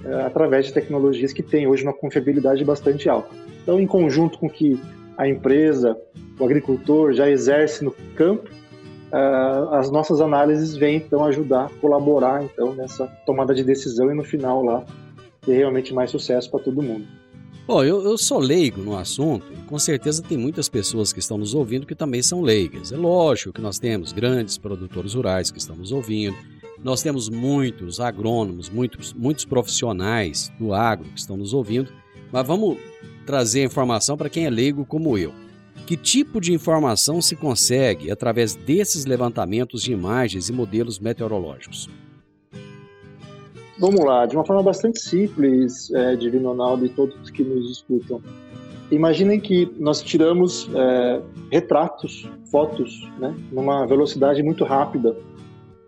É, 0.05 0.21
através 0.21 0.67
de 0.67 0.73
tecnologias 0.73 1.33
que 1.33 1.41
têm 1.41 1.67
hoje 1.67 1.83
uma 1.83 1.93
confiabilidade 1.93 2.63
bastante 2.63 3.09
alta. 3.09 3.29
Então, 3.63 3.79
em 3.79 3.87
conjunto 3.87 4.37
com 4.37 4.49
que 4.49 4.79
a 5.17 5.27
empresa, 5.27 5.97
o 6.39 6.45
agricultor 6.45 7.13
já 7.13 7.29
exerce 7.29 7.83
no 7.83 7.91
campo, 8.15 8.47
uh, 9.11 9.73
as 9.73 9.89
nossas 9.89 10.21
análises 10.21 10.75
vêm 10.75 10.97
então 10.97 11.25
ajudar, 11.25 11.69
colaborar 11.81 12.43
então 12.43 12.73
nessa 12.73 13.07
tomada 13.25 13.53
de 13.53 13.63
decisão 13.63 14.11
e 14.11 14.13
no 14.13 14.23
final 14.23 14.63
lá 14.63 14.85
ter 15.41 15.57
realmente 15.57 15.93
mais 15.93 16.11
sucesso 16.11 16.49
para 16.51 16.59
todo 16.59 16.81
mundo. 16.81 17.07
Bom, 17.67 17.83
eu, 17.83 18.01
eu 18.01 18.17
sou 18.17 18.39
leigo 18.39 18.81
no 18.81 18.95
assunto, 18.95 19.45
com 19.65 19.77
certeza 19.77 20.23
tem 20.23 20.37
muitas 20.37 20.69
pessoas 20.69 21.11
que 21.11 21.19
estão 21.19 21.37
nos 21.37 21.53
ouvindo 21.53 21.85
que 21.85 21.93
também 21.93 22.23
são 22.23 22.41
leigas. 22.41 22.93
É 22.93 22.95
lógico 22.95 23.51
que 23.51 23.59
nós 23.59 23.77
temos 23.77 24.13
grandes 24.13 24.57
produtores 24.57 25.13
rurais 25.13 25.51
que 25.51 25.59
estão 25.59 25.75
nos 25.75 25.91
ouvindo, 25.91 26.37
nós 26.81 27.01
temos 27.01 27.27
muitos 27.27 27.99
agrônomos, 27.99 28.69
muitos, 28.69 29.11
muitos 29.11 29.43
profissionais 29.43 30.49
do 30.57 30.73
agro 30.73 31.09
que 31.09 31.19
estão 31.19 31.35
nos 31.35 31.51
ouvindo, 31.51 31.91
mas 32.31 32.47
vamos 32.47 32.77
trazer 33.25 33.65
informação 33.65 34.15
para 34.15 34.29
quem 34.29 34.45
é 34.45 34.49
leigo 34.49 34.85
como 34.85 35.17
eu. 35.17 35.33
Que 35.85 35.97
tipo 35.97 36.39
de 36.39 36.53
informação 36.53 37.21
se 37.21 37.35
consegue 37.35 38.09
através 38.09 38.55
desses 38.55 39.03
levantamentos 39.03 39.81
de 39.81 39.91
imagens 39.91 40.47
e 40.47 40.53
modelos 40.53 40.99
meteorológicos? 40.99 41.89
Vamos 43.79 44.03
lá, 44.03 44.25
de 44.25 44.35
uma 44.35 44.43
forma 44.43 44.63
bastante 44.63 44.99
simples, 44.99 45.91
é, 45.93 46.15
Divino 46.15 46.49
Ronaldo 46.49 46.85
e 46.85 46.89
todos 46.89 47.29
que 47.29 47.43
nos 47.43 47.69
escutam. 47.69 48.21
Imaginem 48.89 49.39
que 49.39 49.71
nós 49.77 50.01
tiramos 50.01 50.67
é, 50.73 51.21
retratos, 51.51 52.27
fotos, 52.49 53.07
né, 53.19 53.35
numa 53.51 53.85
velocidade 53.85 54.41
muito 54.41 54.63
rápida. 54.63 55.15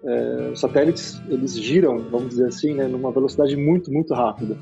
É, 0.04 0.50
os 0.54 0.60
satélites 0.60 1.20
eles 1.30 1.60
giram, 1.60 1.98
vamos 2.12 2.30
dizer 2.30 2.48
assim, 2.48 2.76
né, 2.76 2.88
numa 2.88 3.12
velocidade 3.12 3.56
muito, 3.56 3.92
muito 3.92 4.14
rápida, 4.14 4.56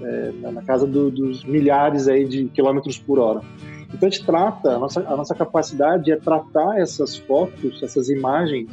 é, 0.00 0.32
na 0.50 0.62
casa 0.62 0.86
do, 0.86 1.10
dos 1.10 1.44
milhares 1.44 2.08
aí 2.08 2.24
de 2.24 2.46
quilômetros 2.46 2.96
por 2.96 3.18
hora. 3.18 3.40
Então 3.92 4.08
a 4.08 4.10
gente 4.10 4.24
trata, 4.24 4.70
a 4.70 4.78
nossa, 4.78 5.00
a 5.00 5.16
nossa 5.16 5.34
capacidade 5.34 6.10
é 6.10 6.16
tratar 6.16 6.80
essas 6.80 7.16
fotos, 7.16 7.82
essas 7.82 8.08
imagens, 8.08 8.68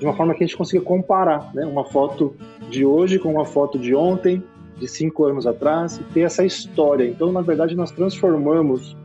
de 0.00 0.06
uma 0.06 0.14
forma 0.14 0.34
que 0.34 0.42
a 0.42 0.46
gente 0.46 0.56
consiga 0.56 0.82
comparar, 0.82 1.54
né, 1.54 1.64
uma 1.66 1.84
foto 1.84 2.34
de 2.70 2.86
hoje 2.86 3.18
com 3.18 3.30
uma 3.30 3.44
foto 3.44 3.78
de 3.78 3.94
ontem, 3.94 4.42
de 4.78 4.88
cinco 4.88 5.26
anos 5.26 5.46
atrás, 5.46 5.98
e 5.98 6.04
ter 6.04 6.22
essa 6.22 6.42
história. 6.42 7.04
Então, 7.06 7.30
na 7.30 7.42
verdade, 7.42 7.76
nós 7.76 7.90
transformamos 7.90 8.96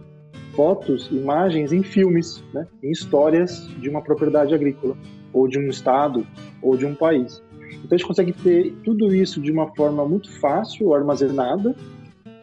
fotos, 0.55 1.09
imagens 1.11 1.73
em 1.73 1.83
filmes, 1.83 2.41
né? 2.53 2.65
em 2.81 2.91
histórias 2.91 3.67
de 3.81 3.89
uma 3.89 4.01
propriedade 4.01 4.55
agrícola, 4.55 4.95
ou 5.33 5.49
de 5.49 5.59
um 5.59 5.67
estado, 5.67 6.25
ou 6.61 6.77
de 6.77 6.85
um 6.85 6.95
país. 6.95 7.43
Então, 7.59 7.89
a 7.91 7.97
gente 7.97 8.07
consegue 8.07 8.31
ter 8.31 8.73
tudo 8.85 9.13
isso 9.13 9.41
de 9.41 9.51
uma 9.51 9.67
forma 9.75 10.05
muito 10.05 10.31
fácil, 10.39 10.93
armazenada, 10.93 11.75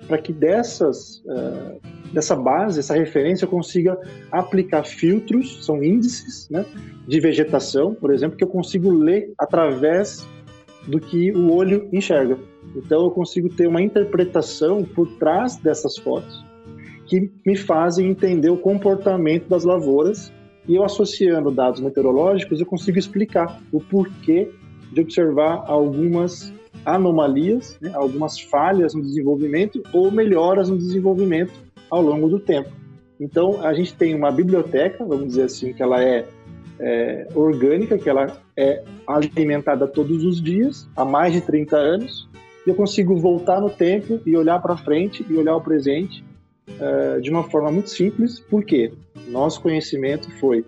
para 0.06 0.18
que 0.18 0.30
dessas, 0.30 1.22
uh, 1.24 1.80
dessa 2.12 2.36
base, 2.36 2.80
essa 2.80 2.94
referência, 2.94 3.46
eu 3.46 3.48
consiga 3.48 3.98
aplicar 4.30 4.84
filtros, 4.84 5.64
são 5.64 5.82
índices 5.82 6.50
né, 6.50 6.66
de 7.06 7.20
vegetação, 7.20 7.94
por 7.94 8.12
exemplo, 8.12 8.36
que 8.36 8.44
eu 8.44 8.48
consigo 8.48 8.90
ler 8.90 9.32
através 9.38 10.26
do 10.86 11.00
que 11.00 11.32
o 11.32 11.52
olho 11.52 11.88
enxerga. 11.92 12.38
Então 12.74 13.04
eu 13.04 13.10
consigo 13.10 13.48
ter 13.48 13.66
uma 13.66 13.82
interpretação 13.82 14.84
por 14.84 15.06
trás 15.18 15.56
dessas 15.56 15.96
fotos 15.96 16.44
que 17.12 17.30
me 17.44 17.54
fazem 17.54 18.08
entender 18.08 18.48
o 18.48 18.56
comportamento 18.56 19.46
das 19.46 19.64
lavouras 19.64 20.32
e 20.66 20.74
eu 20.76 20.82
associando 20.82 21.50
dados 21.50 21.78
meteorológicos 21.78 22.58
eu 22.58 22.64
consigo 22.64 22.98
explicar 22.98 23.60
o 23.70 23.80
porquê 23.80 24.48
de 24.90 25.00
observar 25.02 25.64
algumas 25.66 26.52
anomalias, 26.86 27.78
né, 27.82 27.90
algumas 27.92 28.40
falhas 28.40 28.94
no 28.94 29.02
desenvolvimento 29.02 29.82
ou 29.92 30.10
melhoras 30.10 30.70
no 30.70 30.78
desenvolvimento 30.78 31.52
ao 31.90 32.00
longo 32.00 32.30
do 32.30 32.40
tempo. 32.40 32.70
Então 33.20 33.60
a 33.64 33.74
gente 33.74 33.94
tem 33.94 34.14
uma 34.14 34.30
biblioteca, 34.30 35.04
vamos 35.04 35.28
dizer 35.28 35.44
assim, 35.44 35.74
que 35.74 35.82
ela 35.82 36.02
é 36.02 36.26
é, 36.78 37.28
orgânica, 37.34 37.98
que 37.98 38.08
ela 38.08 38.40
é 38.56 38.82
alimentada 39.06 39.86
todos 39.86 40.24
os 40.24 40.42
dias, 40.42 40.88
há 40.96 41.04
mais 41.04 41.32
de 41.32 41.40
30 41.40 41.76
anos, 41.76 42.28
e 42.66 42.70
eu 42.70 42.74
consigo 42.74 43.16
voltar 43.16 43.60
no 43.60 43.70
tempo 43.70 44.20
e 44.24 44.36
olhar 44.36 44.60
para 44.60 44.76
frente 44.76 45.24
e 45.28 45.36
olhar 45.36 45.56
o 45.56 45.60
presente 45.60 46.24
é, 46.80 47.20
de 47.20 47.30
uma 47.30 47.44
forma 47.44 47.70
muito 47.70 47.90
simples, 47.90 48.38
porque 48.38 48.92
nosso 49.28 49.60
conhecimento 49.60 50.30
foi 50.38 50.64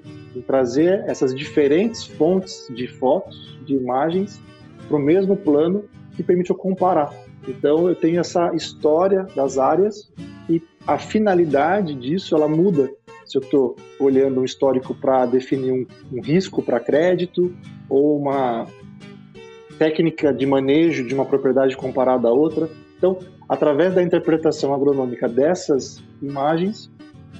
trazer 0.46 1.04
essas 1.06 1.34
diferentes 1.34 2.04
fontes 2.04 2.66
de 2.74 2.86
fotos, 2.86 3.58
de 3.64 3.74
imagens, 3.74 4.40
para 4.88 4.96
o 4.96 5.00
mesmo 5.00 5.36
plano 5.36 5.84
que 6.16 6.22
permite 6.22 6.50
eu 6.50 6.56
comparar. 6.56 7.12
Então 7.46 7.88
eu 7.88 7.94
tenho 7.94 8.20
essa 8.20 8.54
história 8.54 9.26
das 9.34 9.58
áreas 9.58 10.10
e 10.48 10.62
a 10.86 10.98
finalidade 10.98 11.94
disso 11.94 12.34
ela 12.34 12.48
muda 12.48 12.90
se 13.24 13.36
eu 13.38 13.42
estou 13.42 13.76
olhando 13.98 14.40
um 14.40 14.44
histórico 14.44 14.94
para 14.94 15.26
definir 15.26 15.72
um, 15.72 15.86
um 16.12 16.20
risco 16.20 16.62
para 16.62 16.80
crédito 16.80 17.54
ou 17.88 18.18
uma 18.18 18.66
técnica 19.78 20.32
de 20.32 20.46
manejo 20.46 21.06
de 21.06 21.14
uma 21.14 21.24
propriedade 21.24 21.76
comparada 21.76 22.28
a 22.28 22.32
outra. 22.32 22.68
Então, 22.96 23.18
através 23.48 23.94
da 23.94 24.02
interpretação 24.02 24.72
agronômica 24.72 25.28
dessas 25.28 26.02
imagens 26.22 26.90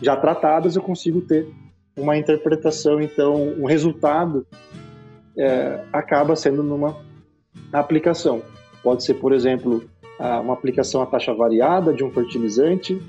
já 0.03 0.17
tratadas, 0.17 0.77
eu 0.77 0.83
consigo 0.83 1.21
ter 1.21 1.47
uma 1.97 2.17
interpretação, 2.17 3.01
então, 3.01 3.35
um 3.35 3.67
resultado 3.67 4.45
é, 5.37 5.81
acaba 5.93 6.35
sendo 6.35 6.63
numa 6.63 6.97
aplicação. 7.73 8.43
Pode 8.83 9.05
ser, 9.05 9.15
por 9.15 9.33
exemplo, 9.33 9.85
uma 10.19 10.55
aplicação 10.55 11.03
a 11.03 11.07
taxa 11.07 11.33
variada 11.35 11.93
de 11.93 12.05
um 12.05 12.11
fertilizante, 12.11 13.01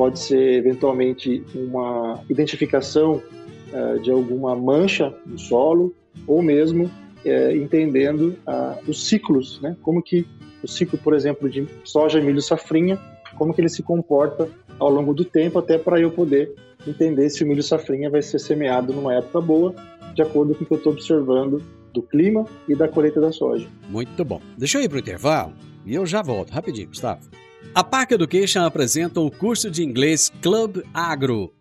pode 0.00 0.18
ser 0.18 0.54
eventualmente 0.54 1.44
uma 1.54 2.24
identificação 2.30 3.22
uh, 3.70 4.00
de 4.00 4.10
alguma 4.10 4.56
mancha 4.56 5.14
no 5.26 5.38
solo 5.38 5.94
ou 6.26 6.40
mesmo 6.40 6.84
uh, 6.86 7.54
entendendo 7.54 8.34
uh, 8.48 8.90
os 8.90 9.06
ciclos, 9.06 9.60
né? 9.60 9.76
Como 9.82 10.02
que 10.02 10.26
o 10.62 10.66
ciclo, 10.66 10.98
por 10.98 11.12
exemplo, 11.12 11.50
de 11.50 11.68
soja, 11.84 12.18
milho, 12.18 12.40
safrinha, 12.40 12.98
como 13.36 13.52
que 13.52 13.60
ele 13.60 13.68
se 13.68 13.82
comporta 13.82 14.48
ao 14.78 14.88
longo 14.88 15.12
do 15.12 15.22
tempo, 15.22 15.58
até 15.58 15.76
para 15.76 16.00
eu 16.00 16.10
poder 16.10 16.50
entender 16.86 17.28
se 17.28 17.44
o 17.44 17.46
milho 17.46 17.62
safrinha 17.62 18.08
vai 18.08 18.22
ser 18.22 18.38
semeado 18.38 18.94
numa 18.94 19.14
época 19.14 19.38
boa, 19.42 19.74
de 20.14 20.22
acordo 20.22 20.54
com 20.54 20.64
o 20.64 20.66
que 20.66 20.72
eu 20.72 20.78
estou 20.78 20.92
observando 20.94 21.62
do 21.92 22.00
clima 22.00 22.46
e 22.66 22.74
da 22.74 22.88
colheita 22.88 23.20
da 23.20 23.32
soja. 23.32 23.68
Muito 23.90 24.24
bom. 24.24 24.40
Deixa 24.56 24.78
eu 24.78 24.82
ir 24.82 24.88
para 24.88 24.96
o 24.96 25.00
intervalo 25.00 25.52
e 25.84 25.94
eu 25.94 26.06
já 26.06 26.22
volto 26.22 26.52
rapidinho, 26.52 26.88
Gustavo. 26.88 27.28
A 27.72 27.84
Park 27.84 28.10
Education 28.10 28.64
apresenta 28.64 29.20
o 29.20 29.30
curso 29.30 29.70
de 29.70 29.84
inglês 29.84 30.32
Club 30.42 30.82
Agro. 30.92 31.52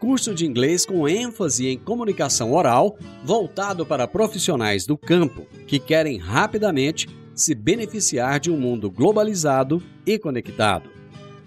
Curso 0.00 0.34
de 0.34 0.44
inglês 0.44 0.84
com 0.84 1.08
ênfase 1.08 1.68
em 1.68 1.78
comunicação 1.78 2.52
oral, 2.52 2.98
voltado 3.24 3.86
para 3.86 4.08
profissionais 4.08 4.84
do 4.84 4.98
campo 4.98 5.46
que 5.68 5.78
querem 5.78 6.18
rapidamente 6.18 7.08
se 7.32 7.54
beneficiar 7.54 8.40
de 8.40 8.50
um 8.50 8.56
mundo 8.56 8.90
globalizado 8.90 9.80
e 10.04 10.18
conectado. 10.18 10.90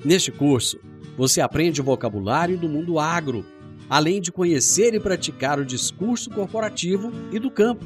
Neste 0.04 0.32
curso, 0.32 0.80
você 1.18 1.41
aprende 1.41 1.82
o 1.82 1.84
vocabulário 1.84 2.58
do 2.58 2.70
mundo 2.70 2.98
agro, 2.98 3.46
além 3.89 4.22
de 4.22 4.32
conhecer 4.32 4.94
e 4.94 5.00
praticar 5.00 5.60
o 5.60 5.65
discurso 5.65 6.30
corporativo 6.30 7.12
e 7.34 7.39
do 7.39 7.52
campo. 7.52 7.86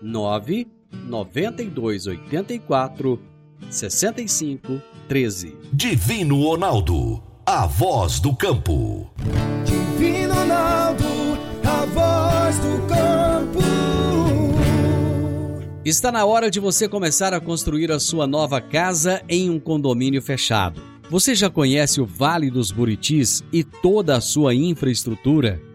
9 0.00 0.66
9284 1.08 3.18
6513. 3.68 5.56
Divino 5.72 6.40
Ronaldo, 6.42 7.20
a 7.44 7.66
voz 7.66 8.20
do 8.20 8.32
campo. 8.34 9.10
Divino 9.64 10.34
Ronaldo, 10.34 11.04
a 11.64 11.84
voz 11.86 12.58
do 12.58 12.86
campo. 12.86 13.58
Está 15.84 16.12
na 16.12 16.24
hora 16.24 16.50
de 16.50 16.60
você 16.60 16.88
começar 16.88 17.34
a 17.34 17.40
construir 17.40 17.90
a 17.90 17.98
sua 17.98 18.24
nova 18.26 18.60
casa 18.60 19.22
em 19.28 19.50
um 19.50 19.58
condomínio 19.58 20.22
fechado. 20.22 20.80
Você 21.10 21.34
já 21.34 21.50
conhece 21.50 22.00
o 22.00 22.06
Vale 22.06 22.50
dos 22.50 22.70
Buritis 22.70 23.42
e 23.52 23.64
toda 23.64 24.16
a 24.16 24.20
sua 24.20 24.54
infraestrutura? 24.54 25.60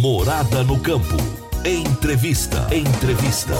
Morada 0.00 0.62
no 0.62 0.78
campo. 0.78 1.16
Entrevista. 1.64 2.68
Entrevista. 2.72 3.52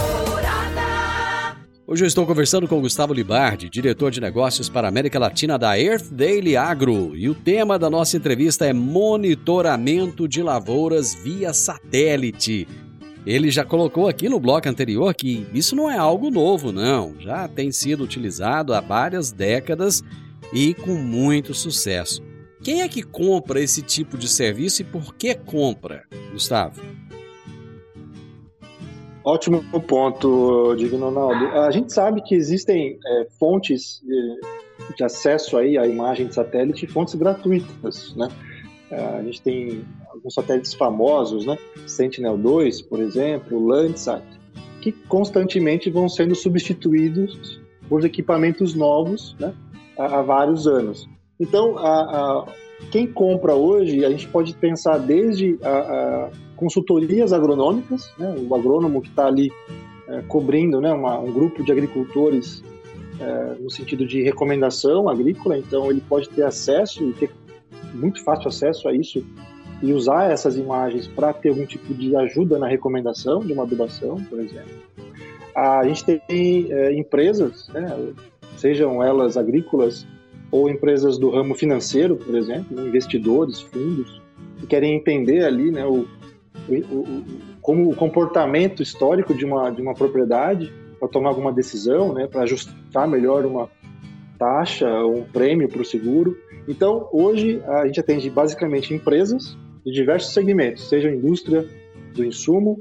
Hoje 1.84 2.04
eu 2.04 2.06
estou 2.06 2.24
conversando 2.24 2.68
com 2.68 2.80
Gustavo 2.80 3.12
Libardi, 3.12 3.68
diretor 3.68 4.12
de 4.12 4.20
negócios 4.20 4.68
para 4.68 4.86
a 4.86 4.88
América 4.88 5.18
Latina 5.18 5.58
da 5.58 5.76
Earth 5.76 6.12
Daily 6.12 6.56
Agro, 6.56 7.16
e 7.16 7.28
o 7.28 7.34
tema 7.34 7.76
da 7.76 7.90
nossa 7.90 8.16
entrevista 8.16 8.64
é 8.64 8.72
monitoramento 8.72 10.28
de 10.28 10.40
lavouras 10.40 11.12
via 11.12 11.52
satélite. 11.52 12.68
ele 13.26 13.50
já 13.50 13.64
colocou 13.64 14.06
aqui 14.06 14.28
no 14.28 14.38
bloco 14.38 14.68
anterior 14.68 15.12
que 15.14 15.44
isso 15.52 15.74
não 15.74 15.90
é 15.90 15.98
algo 15.98 16.30
novo, 16.30 16.70
não. 16.70 17.16
Já 17.18 17.48
tem 17.48 17.72
sido 17.72 18.04
utilizado 18.04 18.72
há 18.74 18.80
várias 18.80 19.32
décadas 19.32 20.04
e 20.52 20.72
com 20.72 20.94
muito 20.94 21.52
sucesso. 21.52 22.22
Quem 22.62 22.82
é 22.82 22.88
que 22.88 23.02
compra 23.02 23.60
esse 23.60 23.82
tipo 23.82 24.18
de 24.18 24.28
serviço 24.28 24.82
e 24.82 24.84
por 24.84 25.14
que 25.14 25.34
compra, 25.34 26.04
Gustavo? 26.32 26.80
Ótimo 29.24 29.62
ponto, 29.82 30.74
Divino 30.76 31.10
Ronaldo. 31.10 31.58
A 31.58 31.70
gente 31.70 31.92
sabe 31.92 32.22
que 32.22 32.34
existem 32.34 32.98
é, 33.04 33.26
fontes 33.38 34.02
de, 34.02 34.94
de 34.96 35.04
acesso 35.04 35.56
aí 35.56 35.76
à 35.76 35.86
imagem 35.86 36.26
de 36.26 36.34
satélite, 36.34 36.86
fontes 36.86 37.14
gratuitas, 37.14 38.14
né? 38.16 38.28
É, 38.90 39.04
a 39.04 39.22
gente 39.22 39.42
tem 39.42 39.84
alguns 40.10 40.32
satélites 40.32 40.72
famosos, 40.72 41.44
né? 41.44 41.58
Sentinel-2, 41.86 42.88
por 42.88 43.00
exemplo, 43.00 43.66
Landsat, 43.66 44.24
que 44.80 44.92
constantemente 44.92 45.90
vão 45.90 46.08
sendo 46.08 46.34
substituídos 46.34 47.60
por 47.88 48.04
equipamentos 48.04 48.74
novos, 48.74 49.36
né? 49.38 49.52
Há 49.98 50.22
vários 50.22 50.66
anos. 50.66 51.06
Então, 51.38 51.78
a, 51.78 52.00
a, 52.00 52.46
quem 52.90 53.06
compra 53.06 53.54
hoje, 53.54 54.04
a 54.04 54.10
gente 54.10 54.26
pode 54.28 54.54
pensar 54.54 54.98
desde 54.98 55.58
a, 55.62 56.30
consultorias 56.56 57.32
agronômicas, 57.32 58.12
né? 58.18 58.34
o 58.48 58.54
agrônomo 58.54 59.00
que 59.00 59.08
está 59.08 59.26
ali 59.26 59.50
é, 60.08 60.22
cobrindo 60.22 60.80
né? 60.80 60.92
Uma, 60.92 61.18
um 61.18 61.32
grupo 61.32 61.62
de 61.62 61.70
agricultores 61.70 62.62
é, 63.20 63.54
no 63.60 63.70
sentido 63.70 64.06
de 64.06 64.22
recomendação 64.22 65.08
agrícola, 65.08 65.56
então 65.56 65.90
ele 65.90 66.00
pode 66.00 66.28
ter 66.28 66.42
acesso 66.42 67.04
e 67.04 67.12
ter 67.12 67.30
muito 67.94 68.22
fácil 68.22 68.48
acesso 68.48 68.88
a 68.88 68.92
isso 68.92 69.24
e 69.82 69.92
usar 69.92 70.30
essas 70.30 70.56
imagens 70.56 71.06
para 71.06 71.32
ter 71.32 71.50
algum 71.50 71.64
tipo 71.64 71.94
de 71.94 72.14
ajuda 72.16 72.58
na 72.58 72.66
recomendação 72.66 73.40
de 73.40 73.52
uma 73.52 73.62
adubação, 73.62 74.16
por 74.24 74.40
exemplo. 74.40 74.70
A 75.54 75.86
gente 75.86 76.04
tem 76.04 76.72
é, 76.72 76.92
empresas, 76.94 77.68
né, 77.68 78.12
sejam 78.56 79.02
elas 79.02 79.36
agrícolas 79.36 80.06
ou 80.50 80.68
empresas 80.68 81.18
do 81.18 81.30
ramo 81.30 81.54
financeiro, 81.54 82.16
por 82.16 82.34
exemplo, 82.34 82.86
investidores, 82.86 83.60
fundos, 83.60 84.20
que 84.58 84.66
querem 84.66 84.96
entender 84.96 85.44
ali 85.44 85.70
né, 85.70 85.84
o, 85.84 86.06
o, 86.68 87.24
como 87.60 87.90
o 87.90 87.94
comportamento 87.94 88.82
histórico 88.82 89.34
de 89.34 89.44
uma, 89.44 89.70
de 89.70 89.82
uma 89.82 89.94
propriedade 89.94 90.72
para 90.98 91.08
tomar 91.08 91.28
alguma 91.30 91.52
decisão, 91.52 92.12
né, 92.12 92.26
para 92.26 92.42
ajustar 92.42 93.06
melhor 93.06 93.44
uma 93.44 93.70
taxa 94.38 94.88
ou 95.02 95.18
um 95.18 95.24
prêmio 95.24 95.68
para 95.68 95.82
o 95.82 95.84
seguro. 95.84 96.36
Então, 96.66 97.08
hoje, 97.12 97.62
a 97.66 97.86
gente 97.86 98.00
atende 98.00 98.30
basicamente 98.30 98.94
empresas 98.94 99.56
de 99.84 99.92
diversos 99.92 100.32
segmentos, 100.32 100.88
seja 100.88 101.10
indústria 101.10 101.66
do 102.14 102.24
insumo, 102.24 102.80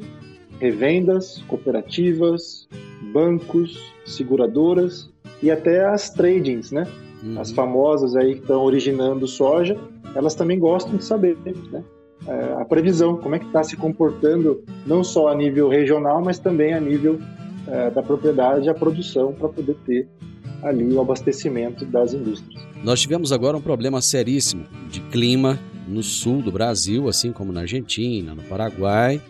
revendas, 0.59 1.43
cooperativas, 1.47 2.67
bancos, 3.13 3.93
seguradoras 4.05 5.09
e 5.41 5.51
até 5.51 5.85
as 5.85 6.09
tradings, 6.09 6.71
né? 6.71 6.85
Uhum. 7.23 7.39
As 7.39 7.51
famosas 7.51 8.15
aí 8.15 8.35
que 8.35 8.41
estão 8.41 8.63
originando 8.63 9.27
soja, 9.27 9.77
elas 10.13 10.35
também 10.35 10.59
gostam 10.59 10.97
de 10.97 11.03
saber, 11.03 11.37
né? 11.71 11.83
É, 12.27 12.53
a 12.59 12.65
previsão, 12.65 13.17
como 13.17 13.35
é 13.35 13.39
que 13.39 13.45
está 13.45 13.63
se 13.63 13.77
comportando, 13.77 14.63
não 14.85 15.03
só 15.03 15.29
a 15.29 15.35
nível 15.35 15.69
regional, 15.69 16.21
mas 16.21 16.39
também 16.39 16.73
a 16.73 16.79
nível 16.79 17.19
é, 17.67 17.89
da 17.91 18.01
propriedade, 18.01 18.69
a 18.69 18.73
produção, 18.73 19.33
para 19.33 19.47
poder 19.49 19.75
ter 19.85 20.07
ali 20.63 20.91
o 20.91 20.99
abastecimento 20.99 21.85
das 21.85 22.13
indústrias. 22.13 22.61
Nós 22.83 22.99
tivemos 22.99 23.31
agora 23.31 23.55
um 23.55 23.61
problema 23.61 24.01
seríssimo 24.01 24.65
de 24.89 25.01
clima 25.01 25.59
no 25.87 26.03
sul 26.03 26.41
do 26.41 26.51
Brasil, 26.51 27.07
assim 27.07 27.31
como 27.31 27.51
na 27.51 27.61
Argentina, 27.61 28.35
no 28.35 28.43
Paraguai, 28.43 29.21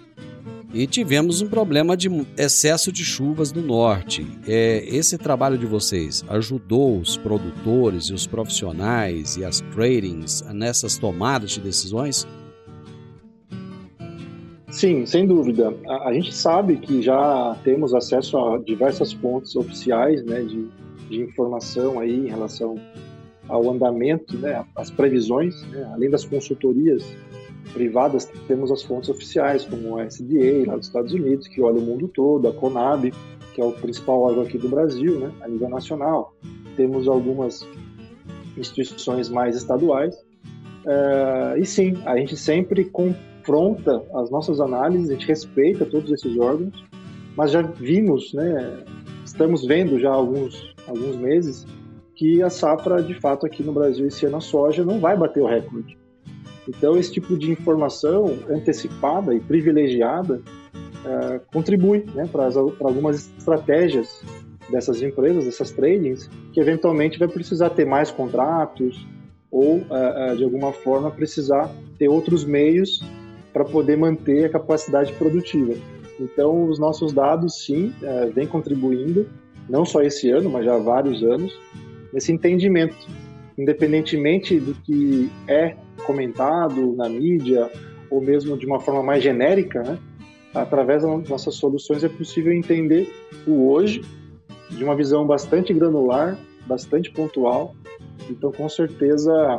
e 0.78 0.86
tivemos 0.86 1.42
um 1.42 1.48
problema 1.48 1.98
de 1.98 2.08
excesso 2.38 2.92
de 2.92 3.04
chuvas 3.04 3.52
no 3.52 3.63
norte. 3.63 4.28
É, 4.48 4.86
esse 4.88 5.18
trabalho 5.18 5.58
de 5.58 5.66
vocês 5.66 6.24
ajudou 6.30 7.00
os 7.00 7.18
produtores 7.18 8.06
e 8.06 8.13
os 8.13 8.28
profissionais 8.28 9.38
e 9.38 9.44
as 9.44 9.60
tradings 9.60 10.44
nessas 10.54 10.96
tomadas 10.96 11.52
de 11.52 11.62
decisões? 11.62 12.28
Sim, 14.70 15.04
sem 15.08 15.26
dúvida. 15.26 15.76
A, 15.88 16.10
a 16.10 16.13
gente 16.13 16.32
sabe 16.32 16.78
que 16.78 17.02
já 17.02 17.58
temos 17.63 17.96
acesso 17.96 18.38
a 18.38 18.60
diversas 18.60 19.12
fontes 19.13 19.56
oficiais 19.56 20.24
né, 20.24 20.44
de, 20.44 20.68
de 21.10 21.22
informação 21.22 22.00
aí 22.00 22.13
em 22.13 22.28
relação 22.28 22.76
ao 23.50 23.68
andamento, 23.68 24.38
né, 24.38 24.63
as 24.76 24.92
previsões, 24.92 25.60
né, 25.72 25.90
além 25.92 26.12
das 26.12 26.24
consultorias 26.24 27.04
privadas, 27.74 28.26
temos 28.48 28.72
as 28.72 28.84
fontes 28.84 29.10
oficiais, 29.10 29.66
como 29.66 29.98
a 29.98 30.06
SDA, 30.06 30.66
lá 30.66 30.76
dos 30.76 30.88
Estados 30.88 31.14
Unidos, 31.14 31.48
que 31.48 31.62
olha 31.62 31.78
o 31.78 31.82
mundo 31.82 32.08
todo, 32.08 32.48
a 32.48 32.54
CONAB, 32.54 33.14
que 33.54 33.62
é 33.62 33.66
o 33.66 33.72
principal 33.72 34.22
órgão 34.22 34.44
aqui 34.44 34.58
do 34.58 34.70
Brasil, 34.70 35.20
né, 35.20 35.32
a 35.42 35.48
nível 35.48 35.70
nacional. 35.70 36.34
Temos 36.76 37.08
algumas 37.08 37.68
instituições 38.56 39.30
mais 39.30 39.56
estaduais. 39.56 40.16
Uh, 40.86 41.58
e 41.58 41.66
sim, 41.66 41.98
a 42.06 42.18
gente 42.18 42.38
sempre 42.38 42.86
confronta 42.86 44.04
as 44.14 44.30
nossas 44.30 44.60
análises, 44.62 45.10
a 45.10 45.14
gente 45.14 45.28
respeita 45.28 45.86
todos 45.86 46.12
esses 46.12 46.38
órgãos, 46.38 46.86
mas 47.36 47.52
já 47.52 47.62
vimos, 47.62 48.34
né, 48.34 48.84
estamos 49.26 49.66
vendo 49.66 50.00
já 50.00 50.10
há 50.10 50.16
alguns, 50.16 50.76
alguns 50.88 51.16
meses 51.18 51.66
que 52.16 52.42
a 52.42 52.50
safra, 52.50 53.02
de 53.02 53.14
fato, 53.14 53.46
aqui 53.46 53.62
no 53.62 53.72
Brasil 53.72 54.08
esse 54.08 54.26
ano 54.26 54.38
a 54.38 54.42
soja 54.42 54.84
não 54.84 55.00
vai 55.00 55.16
bater 55.16 55.42
o 55.42 55.46
recorde. 55.46 55.98
Então, 56.68 56.98
esse 56.98 57.12
tipo 57.12 57.38
de 57.38 57.52
informação 57.52 58.38
antecipada 58.50 59.34
e 59.34 59.40
privilegiada 59.40 60.42
uh, 60.76 61.40
contribui 61.52 62.06
né, 62.14 62.28
para 62.30 62.46
algumas 62.82 63.32
estratégias 63.38 64.22
dessas 64.70 65.02
empresas, 65.02 65.46
dessas 65.46 65.72
tradings, 65.72 66.30
que 66.52 66.60
eventualmente 66.60 67.18
vai 67.18 67.28
precisar 67.28 67.70
ter 67.70 67.86
mais 67.86 68.12
contratos 68.12 69.08
ou, 69.50 69.78
uh, 69.78 70.34
uh, 70.34 70.36
de 70.36 70.44
alguma 70.44 70.74
forma, 70.74 71.10
precisar 71.10 71.72
ter 71.98 72.10
outros 72.10 72.44
meios 72.44 73.02
para 73.54 73.64
poder 73.64 73.98
manter 73.98 74.46
a 74.46 74.50
capacidade 74.50 75.14
produtiva. 75.14 75.74
Então, 76.20 76.68
os 76.68 76.78
nossos 76.78 77.14
dados, 77.14 77.64
sim, 77.64 77.94
vêm 78.34 78.48
contribuindo, 78.48 79.28
não 79.70 79.86
só 79.86 80.02
esse 80.02 80.30
ano, 80.32 80.50
mas 80.50 80.66
já 80.66 80.76
há 80.76 80.80
vários 80.80 81.24
anos, 81.24 81.58
nesse 82.12 82.32
entendimento, 82.32 82.96
independentemente 83.58 84.60
do 84.60 84.74
que 84.76 85.30
é 85.48 85.76
comentado 86.06 86.96
na 86.96 87.10
mídia 87.10 87.70
ou 88.10 88.22
mesmo 88.22 88.58
de 88.58 88.65
uma 88.65 88.80
forma 88.80 89.04
mais 89.04 89.24
genérica, 89.24 89.82
né? 89.84 89.98
através 90.54 91.04
das 91.04 91.30
nossas 91.30 91.56
soluções 91.56 92.04
é 92.04 92.10
possível 92.10 92.54
entender 92.54 93.13
o 93.46 93.70
hoje 93.70 94.02
de 94.70 94.84
uma 94.84 94.96
visão 94.96 95.26
bastante 95.26 95.74
granular, 95.74 96.38
bastante 96.65 97.12
pontual. 97.12 97.76
Então, 98.30 98.52
com 98.52 98.67
certeza, 98.67 99.58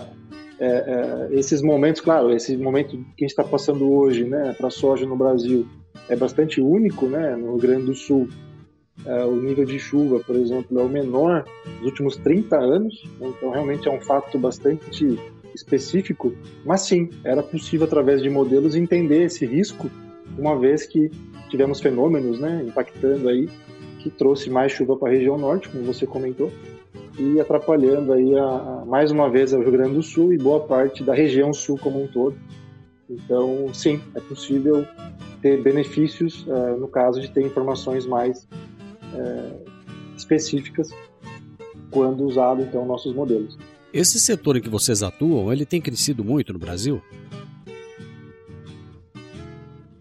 é, 0.59 0.67
é, 0.67 1.29
esses 1.33 1.63
momentos, 1.63 2.01
claro, 2.01 2.33
esse 2.33 2.57
momento 2.57 2.91
que 2.91 2.97
a 2.97 3.27
gente 3.27 3.31
está 3.31 3.45
passando 3.45 3.91
hoje, 3.91 4.25
né, 4.25 4.55
para 4.59 4.71
soja 4.71 5.07
no 5.07 5.17
Brasil, 5.17 5.67
é 6.09 6.17
bastante 6.17 6.61
único, 6.61 7.07
né, 7.07 7.37
no 7.37 7.53
Rio 7.53 7.59
Grande 7.59 7.87
do 7.87 7.95
Sul 7.95 8.29
o 9.25 9.37
nível 9.37 9.65
de 9.65 9.79
chuva, 9.79 10.21
por 10.21 10.37
exemplo, 10.37 10.79
é 10.79 10.83
o 10.83 10.89
menor 10.89 11.45
dos 11.79 11.87
últimos 11.87 12.17
30 12.17 12.57
anos, 12.57 13.05
né? 13.19 13.29
então 13.29 13.51
realmente 13.51 13.89
é 13.89 13.91
um 13.91 14.01
fato 14.01 14.39
bastante 14.39 15.19
específico, 15.55 16.35
mas 16.65 16.83
sim, 16.83 17.11
era 17.25 17.43
possível 17.43 17.87
através 17.87 18.23
de 18.23 18.31
modelos 18.31 18.75
entender 18.75 19.25
esse 19.25 19.45
risco, 19.47 19.91
uma 20.37 20.59
vez 20.59 20.87
que 20.87 21.11
tivemos 21.49 21.81
fenômenos 21.81 22.39
né, 22.39 22.65
impactando 22.67 23.29
aí, 23.29 23.49
que 23.99 24.11
trouxe 24.11 24.49
mais 24.49 24.73
chuva 24.73 24.97
para 24.97 25.09
a 25.09 25.13
região 25.13 25.37
norte, 25.37 25.69
como 25.69 25.85
você 25.85 26.07
comentou, 26.07 26.53
e 27.19 27.41
atrapalhando 27.41 28.13
aí 28.13 28.37
a, 28.37 28.45
a, 28.45 28.85
mais 28.87 29.11
uma 29.11 29.29
vez 29.29 29.53
o 29.53 29.61
Rio 29.61 29.73
Grande 29.73 29.95
do 29.95 30.03
Sul 30.03 30.33
e 30.33 30.39
boa 30.39 30.61
parte 30.61 31.03
da 31.03 31.13
região 31.13 31.53
sul 31.53 31.77
como 31.77 32.03
um 32.03 32.07
todo. 32.07 32.37
Então, 33.11 33.73
sim, 33.75 34.01
é 34.15 34.21
possível 34.21 34.87
ter 35.43 35.61
benefícios 35.61 36.47
uh, 36.47 36.77
no 36.79 36.87
caso 36.87 37.21
de 37.21 37.29
ter 37.31 37.43
informações 37.43 38.07
mais 38.07 38.47
é, 39.19 39.53
específicas 40.17 40.91
quando 41.91 42.25
usado 42.25 42.63
então 42.63 42.85
nossos 42.85 43.15
modelos. 43.15 43.59
Esse 43.93 44.21
setor 44.21 44.57
em 44.57 44.61
que 44.61 44.69
vocês 44.69 45.03
atuam, 45.03 45.53
ele 45.53 45.65
tem 45.65 45.81
crescido 45.81 46.23
muito 46.23 46.53
no 46.53 46.59
Brasil? 46.59 47.03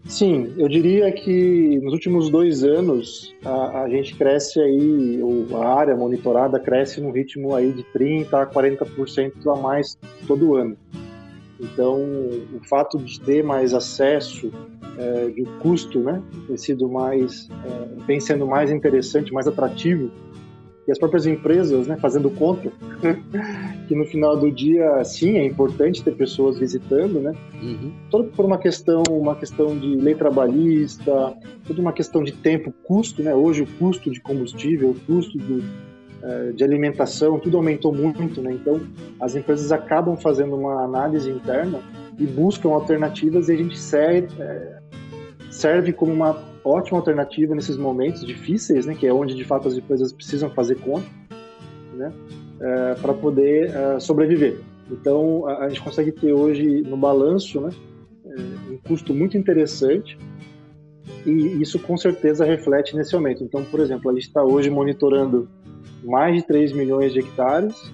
Sim, 0.04 0.54
eu 0.56 0.68
diria 0.68 1.12
que 1.12 1.78
nos 1.82 1.92
últimos 1.92 2.30
dois 2.30 2.64
anos 2.64 3.34
a, 3.44 3.82
a 3.82 3.88
gente 3.90 4.14
cresce 4.14 4.58
aí, 4.58 5.20
a 5.54 5.68
área 5.68 5.94
monitorada 5.94 6.58
cresce 6.58 6.98
num 7.00 7.10
ritmo 7.10 7.54
aí 7.54 7.72
de 7.72 7.84
30% 7.84 8.32
a 8.32 8.46
40% 8.46 9.32
a 9.46 9.60
mais 9.60 9.98
todo 10.26 10.56
ano. 10.56 10.76
Então, 11.60 12.00
o 12.00 12.60
fato 12.64 12.98
de 12.98 13.20
ter 13.20 13.42
mais 13.42 13.74
acesso 13.74 14.50
é, 14.96 15.28
de 15.28 15.44
custo, 15.60 16.00
né, 16.00 16.22
tem 16.46 16.56
sido 16.56 16.88
mais, 16.88 17.48
é, 17.64 18.04
vem 18.06 18.20
sendo 18.20 18.46
mais 18.46 18.70
interessante, 18.70 19.32
mais 19.32 19.46
atrativo, 19.46 20.10
e 20.86 20.90
as 20.90 20.98
próprias 20.98 21.26
empresas, 21.26 21.86
né, 21.86 21.98
fazendo 22.00 22.30
conta, 22.30 22.72
que 23.86 23.94
no 23.94 24.06
final 24.06 24.36
do 24.36 24.50
dia, 24.50 25.04
sim, 25.04 25.36
é 25.36 25.44
importante 25.44 26.02
ter 26.02 26.16
pessoas 26.16 26.58
visitando, 26.58 27.20
né? 27.20 27.34
Uhum. 27.62 27.92
Todo 28.10 28.30
por 28.30 28.46
uma 28.46 28.56
questão, 28.56 29.02
uma 29.10 29.34
questão 29.34 29.78
de 29.78 29.96
lei 29.96 30.14
trabalhista, 30.14 31.36
toda 31.66 31.80
uma 31.80 31.92
questão 31.92 32.24
de 32.24 32.32
tempo, 32.32 32.72
custo, 32.84 33.22
né? 33.22 33.34
Hoje 33.34 33.62
o 33.62 33.66
custo 33.78 34.10
de 34.10 34.18
combustível, 34.18 34.90
o 34.90 34.94
custo 35.06 35.36
do, 35.36 35.62
de 36.54 36.64
alimentação, 36.64 37.38
tudo 37.38 37.56
aumentou 37.56 37.92
muito, 37.92 38.42
né? 38.42 38.52
Então 38.52 38.80
as 39.20 39.36
empresas 39.36 39.70
acabam 39.70 40.16
fazendo 40.16 40.56
uma 40.56 40.82
análise 40.82 41.30
interna 41.30 41.80
e 42.18 42.26
buscam 42.26 42.70
alternativas 42.70 43.48
e 43.48 43.52
a 43.52 43.56
gente 43.56 43.78
serve, 43.78 44.28
é, 44.42 44.78
serve 45.50 45.92
como 45.92 46.12
uma 46.12 46.36
ótima 46.64 46.98
alternativa 46.98 47.54
nesses 47.54 47.76
momentos 47.76 48.26
difíceis, 48.26 48.84
né? 48.86 48.94
Que 48.94 49.06
é 49.06 49.12
onde 49.12 49.34
de 49.34 49.44
fato 49.44 49.68
as 49.68 49.74
empresas 49.74 50.12
precisam 50.12 50.50
fazer 50.50 50.76
conta, 50.76 51.06
né? 51.94 52.12
É, 52.60 52.94
para 52.94 53.14
poder 53.14 53.70
é, 53.70 54.00
sobreviver. 54.00 54.58
Então 54.90 55.46
a, 55.46 55.64
a, 55.64 55.68
gente 55.68 55.80
consegue 55.80 56.10
ter 56.10 56.32
hoje 56.32 56.82
no 56.82 56.96
balanço, 56.96 57.60
né? 57.60 57.70
É, 58.26 58.72
um 58.72 58.78
custo 58.78 59.14
muito 59.14 59.38
interessante 59.38 60.18
e 61.24 61.62
isso 61.62 61.78
com 61.78 61.96
certeza 61.96 62.44
reflete 62.44 62.96
nesse 62.96 63.14
aumento. 63.14 63.44
Então, 63.44 63.64
por 63.64 63.80
exemplo, 63.80 64.10
a 64.10 64.14
gente 64.14 64.26
está 64.26 64.42
hoje 64.42 64.70
monitorando 64.70 65.48
mais 66.02 66.36
de 66.36 66.42
3 66.46 66.72
milhões 66.72 67.12
de 67.12 67.20
hectares 67.20 67.92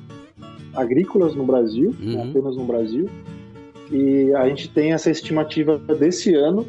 agrícolas 0.75 1.35
no 1.35 1.45
Brasil, 1.45 1.95
uhum. 2.01 2.31
apenas 2.31 2.57
no 2.57 2.65
Brasil, 2.65 3.09
e 3.91 4.35
a 4.35 4.49
gente 4.49 4.69
tem 4.69 4.93
essa 4.93 5.11
estimativa 5.11 5.79
desse 5.79 6.35
ano 6.35 6.67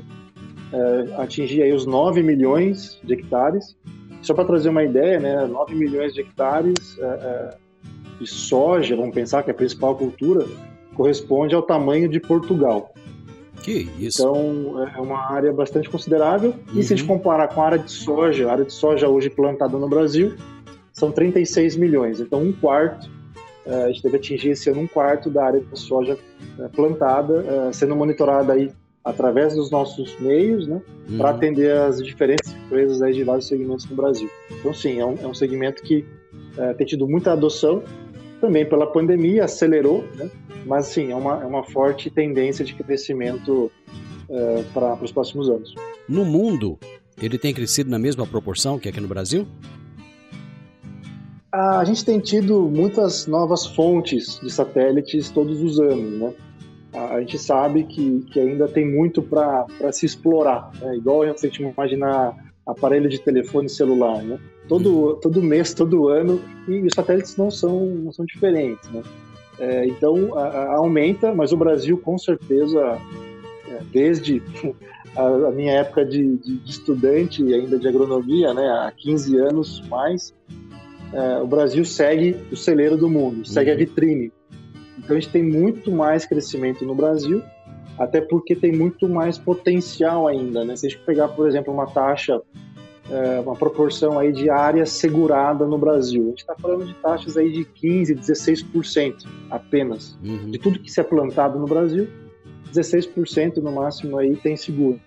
é, 0.72 1.22
atingir 1.22 1.64
aí 1.64 1.74
os 1.74 1.86
9 1.86 2.22
milhões 2.22 3.00
de 3.04 3.14
hectares. 3.14 3.76
Só 4.22 4.34
para 4.34 4.46
trazer 4.46 4.70
uma 4.70 4.84
ideia, 4.84 5.20
né, 5.20 5.46
9 5.46 5.76
milhões 5.76 6.14
de 6.14 6.22
hectares 6.22 6.98
é, 7.00 7.06
é, 7.06 7.58
de 8.20 8.28
soja, 8.28 8.96
vamos 8.96 9.14
pensar 9.14 9.44
que 9.44 9.50
é 9.50 9.54
a 9.54 9.56
principal 9.56 9.96
cultura, 9.96 10.46
corresponde 10.96 11.54
ao 11.54 11.62
tamanho 11.62 12.10
de 12.10 12.20
Portugal. 12.20 12.94
Que 13.62 13.90
isso. 14.00 14.22
Então 14.22 14.88
é 14.96 15.02
uma 15.02 15.32
área 15.32 15.52
bastante 15.52 15.90
considerável. 15.90 16.54
Uhum. 16.72 16.80
E 16.80 16.84
se 16.84 16.94
a 16.94 16.98
gente 16.98 17.08
uhum. 17.08 17.18
comparar 17.18 17.48
com 17.48 17.62
a 17.62 17.66
área 17.66 17.80
de 17.80 17.92
soja, 17.92 18.48
a 18.48 18.52
área 18.52 18.66
de 18.66 18.74
soja 18.74 19.08
hoje 19.08 19.30
plantada 19.30 19.78
no 19.78 19.88
Brasil, 19.88 20.36
são 20.96 21.12
36 21.12 21.76
milhões. 21.76 22.20
Então 22.22 22.42
um 22.42 22.54
quarto, 22.54 23.12
é, 23.66 23.84
a 23.84 23.88
gente 23.90 24.02
deve 24.02 24.16
atingir 24.18 24.50
esse 24.52 24.70
ano 24.70 24.82
um 24.82 24.88
quarto 24.88 25.30
da 25.30 25.46
área 25.46 25.60
de 25.60 25.78
soja 25.78 26.18
é, 26.58 26.68
plantada, 26.70 27.46
é, 27.46 27.74
sendo 27.74 27.96
monitorada 27.96 28.54
aí 28.54 28.72
através 29.04 29.54
dos 29.54 29.70
nossos 29.70 30.18
meios, 30.20 30.68
né, 30.68 30.82
uhum. 31.08 31.18
para 31.18 31.30
atender 31.30 31.72
as 31.78 32.04
diferentes 32.04 32.52
empresas 32.52 33.04
aí 33.04 33.14
de 33.14 33.24
vários 33.24 33.48
segmentos 33.48 33.86
no 33.88 33.96
Brasil. 33.96 34.28
Então, 34.50 34.74
sim, 34.74 35.00
é 35.00 35.06
um, 35.06 35.16
é 35.22 35.28
um 35.28 35.34
segmento 35.34 35.84
que 35.84 36.04
é, 36.58 36.74
tem 36.74 36.88
tido 36.88 37.08
muita 37.08 37.34
adoção, 37.34 37.84
também 38.42 38.66
pela 38.66 38.88
pandemia, 38.88 39.46
acelerou, 39.46 40.04
né, 40.16 40.32
mas, 40.66 40.88
sim, 40.88 41.12
é 41.12 41.16
uma, 41.16 41.44
é 41.44 41.46
uma 41.46 41.64
forte 41.64 42.10
tendência 42.10 42.66
de 42.66 42.74
crescimento 42.74 43.72
é, 44.28 44.64
para 44.74 44.96
os 44.96 45.12
próximos 45.12 45.50
anos. 45.50 45.76
No 46.10 46.26
mundo, 46.26 46.80
ele 47.22 47.38
tem 47.38 47.54
crescido 47.54 47.92
na 47.92 48.00
mesma 48.00 48.26
proporção 48.26 48.80
que 48.80 48.90
aqui 48.90 49.00
no 49.00 49.08
Brasil? 49.08 49.46
A 51.56 51.86
gente 51.86 52.04
tem 52.04 52.20
tido 52.20 52.64
muitas 52.64 53.28
novas 53.28 53.66
fontes 53.66 54.40
de 54.42 54.52
satélites 54.52 55.30
todos 55.30 55.62
os 55.62 55.80
anos, 55.80 56.20
né? 56.20 56.34
a 56.94 57.20
gente 57.20 57.38
sabe 57.38 57.84
que, 57.84 58.22
que 58.32 58.40
ainda 58.40 58.68
tem 58.68 58.90
muito 58.90 59.22
para 59.22 59.66
se 59.92 60.06
explorar. 60.06 60.72
Né? 60.82 60.98
Igual 60.98 61.24
a 61.24 61.34
gente 61.34 61.62
imaginar 61.62 62.36
aparelho 62.66 63.10
de 63.10 63.20
telefone 63.20 63.70
celular, 63.70 64.24
né? 64.24 64.40
Todo, 64.68 65.16
todo 65.22 65.42
mês, 65.42 65.74
todo 65.74 66.08
ano, 66.10 66.42
e 66.68 66.80
os 66.82 66.94
satélites 66.96 67.38
não 67.38 67.52
são, 67.52 67.86
não 67.86 68.12
são 68.12 68.26
diferentes, 68.26 68.90
né? 68.90 69.04
É, 69.60 69.86
então, 69.86 70.38
a, 70.38 70.48
a 70.48 70.76
aumenta, 70.78 71.34
mas 71.34 71.54
o 71.54 71.58
Brasil, 71.58 71.98
com 71.98 72.18
certeza, 72.18 73.00
é, 73.70 73.80
desde 73.92 74.42
a, 75.16 75.28
a, 75.28 75.52
minha 75.52 75.74
época 75.74 76.04
de, 76.04 76.38
de, 76.38 76.58
de, 76.58 76.72
estudante 76.72 77.42
ainda 77.54 77.78
de 77.78 77.88
agronomia, 77.88 78.54
né, 78.54 78.68
há 78.68 78.92
15 78.98 79.38
anos 79.38 79.88
mais, 79.88 80.34
é, 81.16 81.42
o 81.42 81.48
Brasil 81.48 81.84
segue 81.86 82.36
o 82.52 82.56
celeiro 82.56 82.98
do 82.98 83.10
mundo, 83.10 83.48
segue 83.48 83.70
uhum. 83.72 83.76
a 83.76 83.80
vitrine 83.80 84.32
então 85.06 85.16
a 85.16 85.20
gente 85.20 85.32
tem 85.32 85.44
muito 85.44 85.92
mais 85.92 86.26
crescimento 86.26 86.84
no 86.84 86.96
Brasil, 86.96 87.44
até 87.98 88.20
porque 88.20 88.56
tem 88.56 88.72
muito 88.72 89.08
mais 89.08 89.38
potencial 89.38 90.28
ainda, 90.28 90.66
né? 90.66 90.76
Se 90.76 90.88
a 90.88 90.90
gente 90.90 91.02
pegar, 91.04 91.28
por 91.30 91.48
exemplo, 91.48 91.72
uma 91.72 91.86
taxa, 91.86 92.42
é, 93.10 93.40
uma 93.40 93.56
proporção 93.56 94.18
aí 94.18 94.32
de 94.32 94.50
área 94.50 94.84
segurada 94.84 95.66
no 95.68 95.78
Brasil, 95.78 96.24
a 96.24 96.30
gente 96.30 96.40
está 96.40 96.56
falando 96.56 96.86
de 96.88 96.94
taxas 96.96 97.38
aí 97.38 97.52
de 97.52 97.66
15, 97.66 98.16
16% 98.16 99.28
apenas. 99.52 100.18
Uhum. 100.24 100.50
De 100.50 100.58
tudo 100.58 100.80
que 100.80 100.92
se 100.92 101.00
é 101.00 101.04
plantado 101.04 101.60
no 101.60 101.68
Brasil, 101.68 102.08
16% 102.74 103.58
no 103.58 103.72
máximo 103.72 104.18
aí 104.18 104.36
tem 104.36 104.58
seguro. 104.58 105.00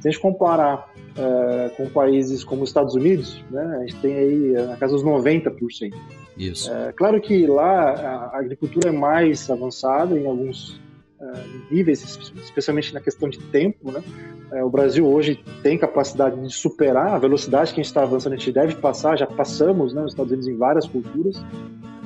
Se 0.00 0.08
a 0.08 0.10
gente 0.10 0.20
comparar 0.20 0.91
é, 1.16 1.68
com 1.76 1.88
países 1.88 2.44
como 2.44 2.62
os 2.62 2.70
Estados 2.70 2.94
Unidos, 2.94 3.42
né, 3.50 3.76
a 3.76 3.80
gente 3.80 3.96
tem 3.96 4.16
aí 4.16 4.52
na 4.66 4.76
casa 4.76 4.94
dos 4.94 5.04
90%. 5.04 5.94
Isso. 6.36 6.70
É, 6.72 6.92
claro 6.92 7.20
que 7.20 7.46
lá 7.46 8.30
a 8.32 8.38
agricultura 8.38 8.88
é 8.88 8.92
mais 8.92 9.50
avançada 9.50 10.18
em 10.18 10.26
alguns 10.26 10.80
é, 11.20 11.32
níveis, 11.70 12.32
especialmente 12.42 12.92
na 12.94 13.00
questão 13.00 13.28
de 13.28 13.38
tempo, 13.38 13.92
né? 13.92 14.02
É, 14.50 14.64
o 14.64 14.68
Brasil 14.68 15.06
hoje 15.06 15.42
tem 15.62 15.78
capacidade 15.78 16.40
de 16.40 16.52
superar 16.52 17.14
a 17.14 17.18
velocidade 17.18 17.72
que 17.72 17.80
a 17.80 17.82
gente 17.82 17.86
está 17.86 18.02
avançando, 18.02 18.34
a 18.34 18.36
gente 18.36 18.52
deve 18.52 18.74
passar, 18.74 19.16
já 19.16 19.26
passamos, 19.26 19.94
né, 19.94 20.02
nos 20.02 20.12
Estados 20.12 20.32
Unidos 20.32 20.48
em 20.48 20.56
várias 20.56 20.86
culturas, 20.86 21.42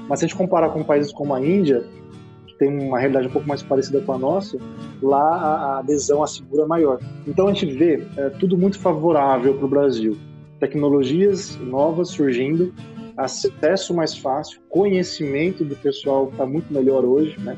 mas 0.09 0.21
se 0.21 0.25
a 0.25 0.29
gente 0.29 0.37
comparar 0.37 0.71
com 0.71 0.85
países 0.85 1.13
como 1.13 1.35
a 1.35 1.41
Índia, 1.41 1.85
tem 2.59 2.69
uma 2.69 2.99
realidade 2.99 3.29
um 3.29 3.31
pouco 3.31 3.49
mais 3.49 3.63
parecida 3.63 4.01
com 4.01 4.13
a 4.13 4.19
nossa, 4.19 4.59
lá 5.03 5.19
a 5.19 5.79
adesão 5.79 6.23
à 6.23 6.27
segura 6.27 6.63
é 6.63 6.67
maior. 6.67 7.01
Então 7.27 7.49
a 7.49 7.53
gente 7.53 7.67
vê 7.67 8.03
é, 8.17 8.31
tudo 8.31 8.57
muito 8.57 8.79
favorável 8.79 9.55
para 9.55 9.65
o 9.65 9.69
Brasil. 9.69 10.17
Tecnologias 10.59 11.57
novas 11.59 12.09
surgindo, 12.09 12.73
acesso 13.17 13.95
mais 13.95 14.17
fácil, 14.17 14.61
conhecimento 14.69 15.65
do 15.65 15.77
pessoal 15.77 16.29
está 16.31 16.47
muito 16.47 16.73
melhor 16.73 17.05
hoje, 17.05 17.39
né? 17.41 17.57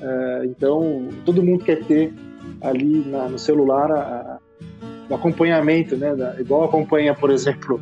É, 0.00 0.42
então, 0.46 1.08
todo 1.24 1.42
mundo 1.42 1.64
quer 1.64 1.84
ter 1.84 2.12
ali 2.60 3.04
na, 3.06 3.28
no 3.28 3.38
celular 3.38 3.90
a, 3.90 4.00
a, 4.00 4.38
o 5.08 5.14
acompanhamento, 5.14 5.96
né? 5.96 6.14
Da, 6.14 6.38
igual 6.40 6.64
acompanha, 6.64 7.14
por 7.14 7.30
exemplo, 7.30 7.80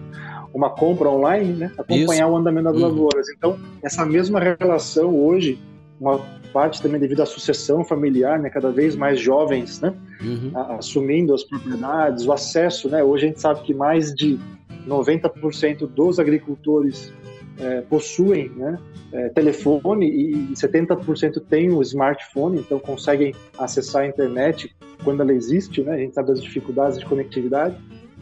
uma 0.52 0.70
compra 0.70 1.08
online, 1.08 1.52
né? 1.52 1.72
Acompanhar 1.78 2.26
Isso. 2.26 2.34
o 2.34 2.36
andamento 2.36 2.64
das 2.64 2.76
uhum. 2.76 2.88
lavouras. 2.88 3.28
Então, 3.30 3.58
essa 3.82 4.04
mesma 4.04 4.40
relação 4.40 5.14
hoje, 5.14 5.58
uma 6.02 6.18
parte 6.52 6.82
também 6.82 7.00
devido 7.00 7.22
à 7.22 7.26
sucessão 7.26 7.84
familiar, 7.84 8.38
né? 8.38 8.50
Cada 8.50 8.72
vez 8.72 8.96
mais 8.96 9.20
jovens, 9.20 9.80
né? 9.80 9.94
Uhum. 10.20 10.50
Assumindo 10.76 11.32
as 11.32 11.44
propriedades, 11.44 12.26
o 12.26 12.32
acesso, 12.32 12.88
né? 12.88 13.04
Hoje 13.04 13.24
a 13.24 13.28
gente 13.28 13.40
sabe 13.40 13.62
que 13.62 13.72
mais 13.72 14.12
de 14.12 14.38
90% 14.86 15.86
dos 15.86 16.18
agricultores 16.18 17.12
é, 17.60 17.82
possuem 17.82 18.48
né, 18.50 18.78
é, 19.12 19.28
telefone 19.28 20.08
e 20.08 20.52
70% 20.54 21.40
têm 21.48 21.70
o 21.70 21.80
smartphone, 21.82 22.58
então 22.58 22.80
conseguem 22.80 23.32
acessar 23.56 24.02
a 24.02 24.06
internet 24.06 24.74
quando 25.04 25.20
ela 25.20 25.32
existe, 25.32 25.82
né? 25.82 25.94
A 25.94 25.98
gente 25.98 26.14
sabe 26.14 26.28
das 26.28 26.42
dificuldades 26.42 26.98
de 26.98 27.06
conectividade, 27.06 27.76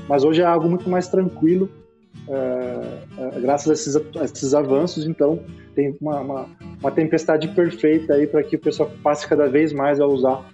mas 0.07 0.23
hoje 0.23 0.43
é 0.43 0.45
algo 0.45 0.69
muito 0.69 0.89
mais 0.91 1.09
tranquilo 1.09 1.71
é, 2.29 3.37
é 3.37 3.41
graças 3.41 3.69
a 3.69 3.73
esses, 3.73 3.97
a 3.97 4.25
esses, 4.25 4.55
avanços, 4.55 5.07
então 5.07 5.41
tem 5.75 5.97
uma, 6.01 6.21
uma, 6.21 6.47
uma 6.81 6.91
tempestade 6.91 7.49
perfeita 7.49 8.15
aí 8.15 8.27
para 8.27 8.43
que 8.43 8.57
o 8.57 8.59
pessoal 8.59 8.91
passe 9.03 9.27
cada 9.27 9.49
vez 9.49 9.73
mais 9.73 10.01
a 10.01 10.07
usar 10.07 10.45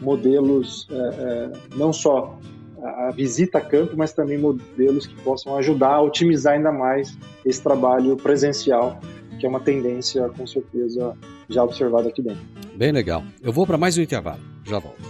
modelos 0.00 0.86
é, 0.90 1.52
não 1.76 1.92
só 1.92 2.38
a 2.82 3.10
visita 3.10 3.58
a 3.58 3.60
campo, 3.60 3.94
mas 3.96 4.12
também 4.12 4.38
modelos 4.38 5.06
que 5.06 5.14
possam 5.22 5.56
ajudar 5.56 5.94
a 5.94 6.02
otimizar 6.02 6.54
ainda 6.54 6.70
mais 6.70 7.16
esse 7.44 7.60
trabalho 7.62 8.16
presencial, 8.16 9.00
que 9.40 9.46
é 9.46 9.48
uma 9.48 9.60
tendência 9.60 10.28
com 10.28 10.46
certeza 10.46 11.16
já 11.48 11.64
observada 11.64 12.08
aqui 12.08 12.22
dentro. 12.22 12.42
Bem 12.76 12.92
legal. 12.92 13.24
Eu 13.42 13.52
vou 13.52 13.66
para 13.66 13.78
mais 13.78 13.96
um 13.96 14.02
intervalo. 14.02 14.40
Já 14.64 14.78
volto. 14.78 15.02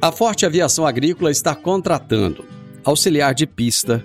A 0.00 0.10
Forte 0.10 0.44
Aviação 0.44 0.86
Agrícola 0.86 1.30
está 1.30 1.54
contratando 1.54 2.44
auxiliar 2.84 3.34
de 3.34 3.46
pista, 3.46 4.04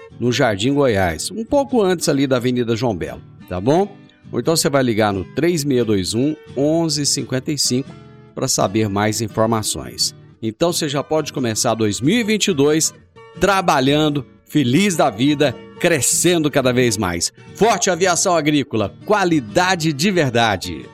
no 0.19 0.31
Jardim 0.31 0.73
Goiás, 0.73 1.31
um 1.31 1.43
pouco 1.43 1.81
antes 1.81 2.07
ali 2.07 2.27
da 2.27 2.37
Avenida 2.37 2.75
João 2.75 2.95
Belo, 2.95 3.21
tá 3.49 3.59
bom? 3.59 3.95
Ou 4.31 4.39
então 4.39 4.55
você 4.55 4.69
vai 4.69 4.83
ligar 4.83 5.11
no 5.11 5.25
3621 5.35 6.35
1155 6.55 7.89
para 8.33 8.47
saber 8.47 8.87
mais 8.87 9.21
informações. 9.21 10.15
Então 10.41 10.71
você 10.71 10.87
já 10.87 11.03
pode 11.03 11.33
começar 11.33 11.73
2022 11.75 12.93
trabalhando, 13.39 14.25
feliz 14.45 14.95
da 14.95 15.09
vida, 15.09 15.55
crescendo 15.79 16.49
cada 16.49 16.71
vez 16.71 16.97
mais. 16.97 17.31
Forte 17.55 17.89
Aviação 17.89 18.35
Agrícola, 18.35 18.93
qualidade 19.05 19.93
de 19.93 20.11
verdade. 20.11 20.85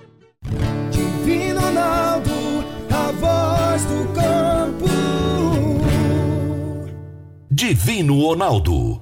Divino 0.91 1.59
Ronaldo, 1.59 2.31
a 2.89 3.11
voz 3.11 3.85
do 3.85 4.13
campo. 4.13 4.85
Divino 7.51 8.21
Ronaldo, 8.21 9.01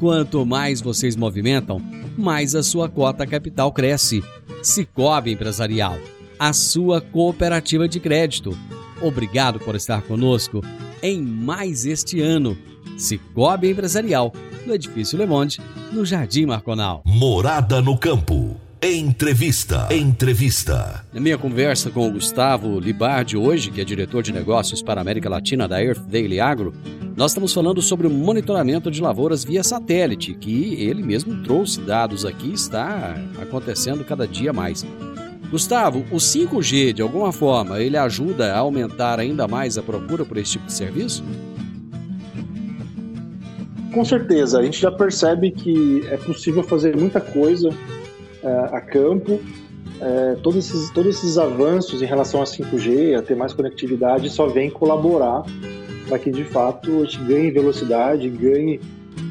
quanto 0.00 0.44
mais 0.44 0.80
vocês 0.80 1.14
movimentam, 1.14 1.80
mais 2.18 2.54
a 2.54 2.62
sua 2.62 2.88
cota 2.88 3.26
capital 3.26 3.70
cresce. 3.70 4.24
Cicobi 4.62 5.32
Empresarial 5.32 5.96
a 6.40 6.54
sua 6.54 7.02
cooperativa 7.02 7.86
de 7.86 8.00
crédito. 8.00 8.56
Obrigado 9.02 9.60
por 9.60 9.74
estar 9.74 10.00
conosco 10.00 10.62
em 11.02 11.20
mais 11.20 11.84
este 11.84 12.22
ano. 12.22 12.56
Cicobi 12.96 13.68
Empresarial, 13.68 14.32
no 14.66 14.74
Edifício 14.74 15.18
Le 15.18 15.26
Monde, 15.26 15.60
no 15.92 16.02
Jardim 16.02 16.46
Marconal. 16.46 17.02
Morada 17.04 17.82
no 17.82 17.98
Campo. 17.98 18.69
Entrevista. 18.82 19.88
Entrevista. 19.90 21.04
Na 21.12 21.20
minha 21.20 21.36
conversa 21.36 21.90
com 21.90 22.08
o 22.08 22.12
Gustavo 22.12 22.80
Libardi 22.80 23.36
hoje, 23.36 23.70
que 23.70 23.78
é 23.78 23.84
diretor 23.84 24.22
de 24.22 24.32
negócios 24.32 24.80
para 24.80 24.98
a 24.98 25.02
América 25.02 25.28
Latina 25.28 25.68
da 25.68 25.84
Earth 25.84 26.00
Daily 26.08 26.40
Agro, 26.40 26.72
nós 27.14 27.32
estamos 27.32 27.52
falando 27.52 27.82
sobre 27.82 28.06
o 28.06 28.10
monitoramento 28.10 28.90
de 28.90 29.02
lavouras 29.02 29.44
via 29.44 29.62
satélite, 29.62 30.32
que 30.32 30.82
ele 30.82 31.02
mesmo 31.02 31.42
trouxe 31.42 31.78
dados 31.82 32.24
aqui 32.24 32.48
e 32.48 32.54
está 32.54 33.22
acontecendo 33.38 34.02
cada 34.02 34.26
dia 34.26 34.50
mais. 34.50 34.82
Gustavo, 35.50 36.06
o 36.10 36.16
5G, 36.16 36.94
de 36.94 37.02
alguma 37.02 37.32
forma, 37.32 37.82
ele 37.82 37.98
ajuda 37.98 38.54
a 38.54 38.60
aumentar 38.60 39.20
ainda 39.20 39.46
mais 39.46 39.76
a 39.76 39.82
procura 39.82 40.24
por 40.24 40.38
esse 40.38 40.52
tipo 40.52 40.64
de 40.64 40.72
serviço? 40.72 41.22
Com 43.92 44.06
certeza, 44.06 44.58
a 44.58 44.62
gente 44.62 44.80
já 44.80 44.90
percebe 44.90 45.50
que 45.50 46.02
é 46.08 46.16
possível 46.16 46.62
fazer 46.62 46.96
muita 46.96 47.20
coisa 47.20 47.68
é, 48.42 48.76
a 48.76 48.80
campo. 48.80 49.40
É, 50.00 50.34
todos, 50.42 50.66
esses, 50.66 50.90
todos 50.90 51.16
esses 51.16 51.36
avanços 51.36 52.00
em 52.00 52.06
relação 52.06 52.40
a 52.40 52.44
5G, 52.44 53.18
a 53.18 53.22
ter 53.22 53.36
mais 53.36 53.52
conectividade, 53.52 54.30
só 54.30 54.46
vem 54.46 54.70
colaborar 54.70 55.44
para 56.08 56.18
que 56.18 56.30
de 56.30 56.44
fato 56.44 57.02
a 57.02 57.04
gente 57.04 57.22
ganhe 57.24 57.50
velocidade, 57.50 58.28
ganhe 58.28 58.80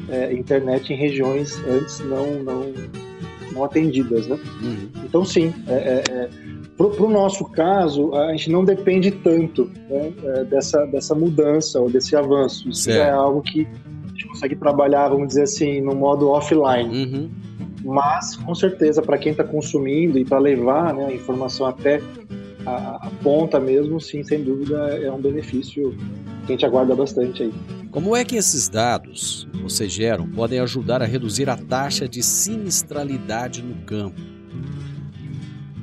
é, 0.08 0.32
internet 0.32 0.92
em 0.92 0.96
regiões 0.96 1.60
antes 1.68 2.00
não, 2.00 2.34
não, 2.42 2.72
não 3.52 3.64
atendidas, 3.64 4.26
né? 4.26 4.38
Uhum. 4.62 4.88
Então, 5.04 5.24
sim, 5.24 5.52
é, 5.66 6.02
é, 6.08 6.28
para 6.76 7.04
o 7.04 7.10
nosso 7.10 7.44
caso, 7.44 8.14
a 8.14 8.30
gente 8.30 8.50
não 8.50 8.64
depende 8.64 9.10
tanto 9.10 9.70
né, 9.88 10.12
dessa, 10.48 10.86
dessa 10.86 11.14
mudança 11.14 11.78
ou 11.78 11.90
desse 11.90 12.16
avanço. 12.16 12.70
Isso 12.70 12.84
certo. 12.84 13.06
é 13.06 13.10
algo 13.10 13.42
que 13.42 13.68
a 14.04 14.08
gente 14.08 14.26
consegue 14.28 14.56
trabalhar, 14.56 15.08
vamos 15.08 15.28
dizer 15.28 15.42
assim, 15.42 15.82
no 15.82 15.94
modo 15.94 16.30
offline. 16.30 16.88
Uhum. 16.88 17.30
Mas, 17.84 18.36
com 18.36 18.54
certeza, 18.54 19.00
para 19.02 19.18
quem 19.18 19.32
está 19.32 19.44
consumindo 19.44 20.18
e 20.18 20.24
para 20.24 20.38
levar 20.38 20.94
né, 20.94 21.06
a 21.06 21.12
informação 21.12 21.66
até 21.66 22.00
a, 22.66 23.06
a, 23.06 23.10
ponta 23.22 23.58
mesmo, 23.58 24.00
sim, 24.00 24.22
sem 24.22 24.42
dúvida, 24.42 24.76
é 24.98 25.10
um 25.10 25.20
benefício 25.20 25.96
que 26.46 26.52
a 26.52 26.56
gente 26.56 26.66
aguarda 26.66 26.94
bastante 26.94 27.44
aí. 27.44 27.52
Como 27.90 28.14
é 28.14 28.24
que 28.24 28.36
esses 28.36 28.68
dados 28.68 29.48
que 29.52 29.62
vocês 29.62 29.90
geram 29.90 30.28
podem 30.28 30.60
ajudar 30.60 31.02
a 31.02 31.06
reduzir 31.06 31.48
a 31.48 31.56
taxa 31.56 32.08
de 32.08 32.22
sinistralidade 32.22 33.62
no 33.62 33.74
campo? 33.84 34.20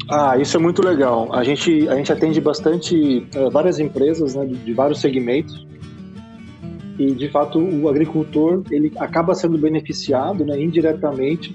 Ah, 0.10 0.38
isso 0.38 0.56
é 0.56 0.60
muito 0.60 0.82
legal. 0.82 1.34
A 1.34 1.44
gente, 1.44 1.88
a 1.90 1.96
gente 1.96 2.14
atende 2.14 2.40
bastante 2.40 3.28
uh, 3.36 3.52
várias 3.52 3.78
empresas 3.78 4.36
né, 4.36 4.46
de, 4.46 4.56
de, 4.56 4.74
vários 4.74 5.02
segmentos 5.02 5.68
e, 6.98 7.12
de 7.12 7.28
fato, 7.30 7.60
o 7.60 7.90
agricultor 7.90 8.64
ele 8.72 8.92
acaba 8.98 9.36
sendo 9.36 9.58
beneficiado 9.58 10.46
né, 10.46 10.62
indiretamente 10.62 11.54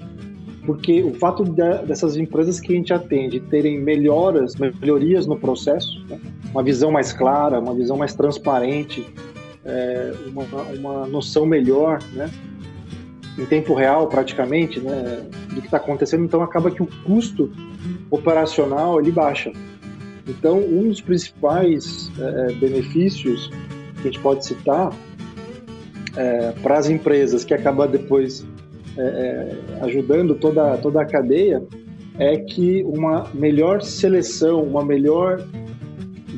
porque 0.65 1.03
o 1.03 1.13
fato 1.15 1.43
de, 1.43 1.77
dessas 1.85 2.15
empresas 2.15 2.59
que 2.59 2.73
a 2.73 2.75
gente 2.75 2.93
atende 2.93 3.39
terem 3.39 3.79
melhoras, 3.79 4.55
melhorias 4.55 5.27
no 5.27 5.37
processo, 5.37 6.03
né, 6.07 6.19
uma 6.51 6.63
visão 6.63 6.91
mais 6.91 7.11
clara, 7.11 7.59
uma 7.59 7.73
visão 7.73 7.97
mais 7.97 8.13
transparente, 8.13 9.05
é, 9.65 10.13
uma, 10.27 10.43
uma 10.73 11.07
noção 11.07 11.45
melhor, 11.45 11.99
né? 12.13 12.29
em 13.37 13.45
tempo 13.45 13.73
real 13.73 14.07
praticamente, 14.07 14.79
né, 14.79 15.25
do 15.49 15.59
que 15.59 15.65
está 15.65 15.77
acontecendo, 15.77 16.23
então 16.23 16.43
acaba 16.43 16.69
que 16.69 16.83
o 16.83 16.87
custo 17.03 17.51
operacional 18.11 18.99
ele 18.99 19.11
baixa. 19.11 19.51
Então, 20.27 20.59
um 20.59 20.87
dos 20.87 21.01
principais 21.01 22.11
é, 22.19 22.51
é 22.51 22.53
benefícios 22.53 23.49
que 24.01 24.07
a 24.07 24.11
gente 24.11 24.19
pode 24.19 24.45
citar 24.45 24.93
é, 26.15 26.51
para 26.61 26.77
as 26.77 26.89
empresas 26.89 27.43
que 27.43 27.53
acaba 27.53 27.87
depois 27.87 28.45
é, 28.97 29.01
é, 29.01 29.85
ajudando 29.85 30.35
toda, 30.35 30.77
toda 30.77 31.01
a 31.01 31.05
cadeia 31.05 31.63
é 32.19 32.37
que 32.37 32.83
uma 32.83 33.27
melhor 33.33 33.81
seleção, 33.81 34.61
uma 34.61 34.85
melhor 34.85 35.43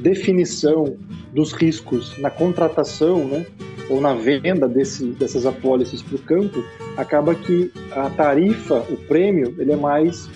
definição 0.02 0.96
dos 1.34 1.52
riscos 1.52 2.18
na 2.20 2.30
contratação, 2.30 3.26
né, 3.26 3.46
ou 3.90 4.00
na 4.00 4.14
venda 4.14 4.68
desse, 4.68 5.06
dessas 5.08 5.46
apólices 5.46 6.02
para 6.02 6.16
o 6.16 6.20
campo, 6.20 6.64
acaba 6.98 7.36
que 7.36 7.72
a 7.92 8.10
tarifa, 8.10 8.86
o 8.90 8.98
prêmio, 9.08 9.54
ele 9.60 9.74
é 9.74 9.76
mais 9.76 10.30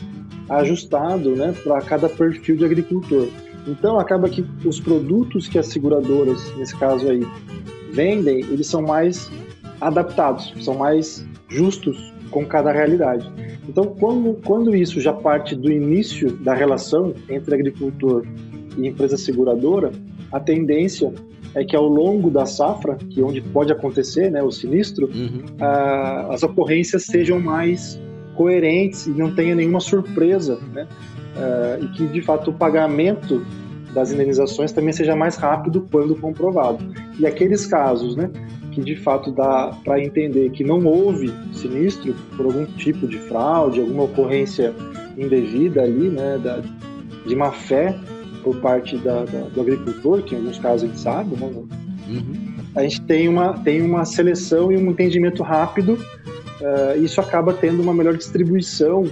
ajustado 0.49 1.36
né, 1.36 1.53
para 1.63 1.82
cada 1.82 2.10
perfil 2.10 2.58
de 2.58 2.65
agricultor. 2.65 3.27
Então, 3.67 3.99
acaba 3.99 4.29
que 4.29 4.45
os 4.65 4.79
produtos 4.79 5.47
que 5.47 5.58
as 5.58 5.67
seguradoras, 5.67 6.53
nesse 6.58 6.75
caso 6.77 7.10
aí, 7.10 7.25
vendem, 7.91 8.39
eles 8.39 8.67
são 8.67 8.82
mais 8.82 9.32
adaptados, 9.79 10.53
são 10.60 10.75
mais 10.75 11.25
justos 11.49 12.13
com 12.29 12.45
cada 12.45 12.71
realidade. 12.71 13.29
Então, 13.67 13.95
quando, 13.99 14.35
quando 14.43 14.75
isso 14.75 15.01
já 15.01 15.13
parte 15.13 15.55
do 15.55 15.71
início 15.71 16.31
da 16.38 16.53
relação 16.53 17.13
entre 17.27 17.53
agricultor 17.53 18.25
e 18.77 18.88
empresa 18.88 19.17
seguradora, 19.17 19.91
a 20.31 20.39
tendência 20.39 21.13
é 21.55 21.63
que 21.63 21.75
ao 21.75 21.88
longo 21.88 22.29
da 22.29 22.45
safra, 22.45 22.95
que 22.95 23.19
é 23.19 23.23
onde 23.23 23.41
pode 23.41 23.71
acontecer 23.71 24.29
né, 24.29 24.41
o 24.43 24.51
sinistro, 24.51 25.07
uhum. 25.07 25.43
uh, 25.59 26.31
as 26.31 26.43
ocorrências 26.43 27.05
sejam 27.05 27.39
mais 27.39 27.99
coerentes 28.35 29.07
e 29.07 29.12
não 29.12 29.33
tenha 29.33 29.55
nenhuma 29.55 29.79
surpresa, 29.79 30.59
né? 30.73 30.88
Uh, 31.35 31.83
e 31.83 31.88
que 31.89 32.07
de 32.07 32.21
fato 32.21 32.51
o 32.51 32.53
pagamento 32.53 33.45
das 33.93 34.12
indenizações 34.12 34.71
também 34.71 34.93
seja 34.93 35.15
mais 35.15 35.35
rápido 35.35 35.85
quando 35.91 36.15
comprovado. 36.15 36.83
E 37.17 37.25
aqueles 37.25 37.65
casos, 37.65 38.15
né, 38.15 38.29
que 38.79 38.85
de 38.85 38.95
fato 38.95 39.32
dá 39.32 39.71
para 39.84 40.03
entender 40.03 40.49
que 40.51 40.63
não 40.63 40.86
houve 40.86 41.32
sinistro 41.53 42.15
por 42.36 42.45
algum 42.45 42.65
tipo 42.65 43.07
de 43.07 43.17
fraude, 43.17 43.80
alguma 43.80 44.03
ocorrência 44.03 44.73
indevida 45.17 45.84
ali, 45.84 46.09
né, 46.09 46.39
da, 46.41 46.61
de 47.25 47.36
má 47.36 47.51
fé, 47.51 47.95
por 48.43 48.55
parte 48.57 48.97
da, 48.97 49.25
da, 49.25 49.41
do 49.49 49.61
agricultor, 49.61 50.23
que 50.23 50.34
em 50.34 50.38
alguns 50.39 50.57
casos 50.59 50.84
a 50.84 50.88
gente 50.88 50.99
sabe, 50.99 51.36
né? 51.36 51.51
Uhum. 52.07 52.55
a 52.75 52.82
gente 52.82 53.01
tem 53.01 53.27
uma, 53.27 53.53
tem 53.59 53.82
uma 53.82 54.03
seleção 54.03 54.71
e 54.71 54.77
um 54.77 54.89
entendimento 54.89 55.43
rápido, 55.43 55.93
uh, 55.93 57.03
isso 57.03 57.21
acaba 57.21 57.53
tendo 57.53 57.82
uma 57.84 57.93
melhor 57.93 58.17
distribuição 58.17 59.03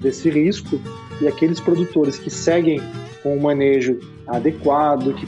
desse 0.00 0.30
risco 0.30 0.80
e 1.20 1.26
aqueles 1.26 1.58
produtores 1.58 2.18
que 2.18 2.30
seguem 2.30 2.80
com 3.22 3.36
o 3.36 3.42
manejo 3.42 3.98
adequado, 4.28 5.14
que 5.14 5.26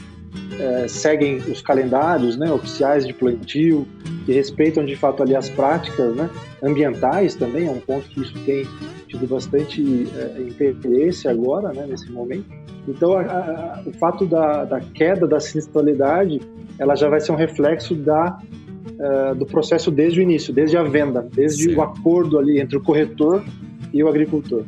uh, 0.59 0.87
seguem 0.87 1.37
os 1.37 1.61
calendários 1.61 2.37
né, 2.37 2.51
oficiais 2.51 3.05
de 3.05 3.13
plantio, 3.13 3.87
que 4.25 4.33
respeitam 4.33 4.85
de 4.85 4.95
fato 4.95 5.23
ali 5.23 5.35
as 5.35 5.49
práticas 5.49 6.15
né, 6.15 6.29
ambientais 6.61 7.35
também, 7.35 7.67
é 7.67 7.71
um 7.71 7.79
ponto 7.79 8.07
que 8.09 8.21
isso 8.21 8.33
tem 8.45 8.67
tido 9.07 9.27
bastante 9.27 9.81
uh, 9.81 10.63
interesse 10.63 11.27
agora, 11.27 11.73
né, 11.73 11.85
nesse 11.87 12.11
momento. 12.11 12.45
Então, 12.87 13.13
a, 13.13 13.21
a, 13.21 13.83
o 13.85 13.93
fato 13.93 14.25
da, 14.25 14.65
da, 14.65 14.79
queda 14.79 15.27
da 15.27 15.39
sinistralidade, 15.39 16.41
ela 16.77 16.95
já 16.95 17.07
vai 17.07 17.19
ser 17.19 17.31
um 17.31 17.35
reflexo 17.35 17.95
da, 17.95 18.39
uh, 18.39 19.35
do 19.35 19.45
processo 19.45 19.91
desde 19.91 20.19
o 20.19 20.23
início, 20.23 20.53
desde 20.53 20.77
a 20.77 20.83
venda, 20.83 21.27
desde 21.33 21.65
Sim. 21.65 21.75
o 21.75 21.81
acordo 21.81 22.39
ali 22.39 22.59
entre 22.59 22.77
o 22.77 22.81
corretor 22.81 23.43
e 23.93 24.03
o 24.03 24.07
agricultor. 24.07 24.63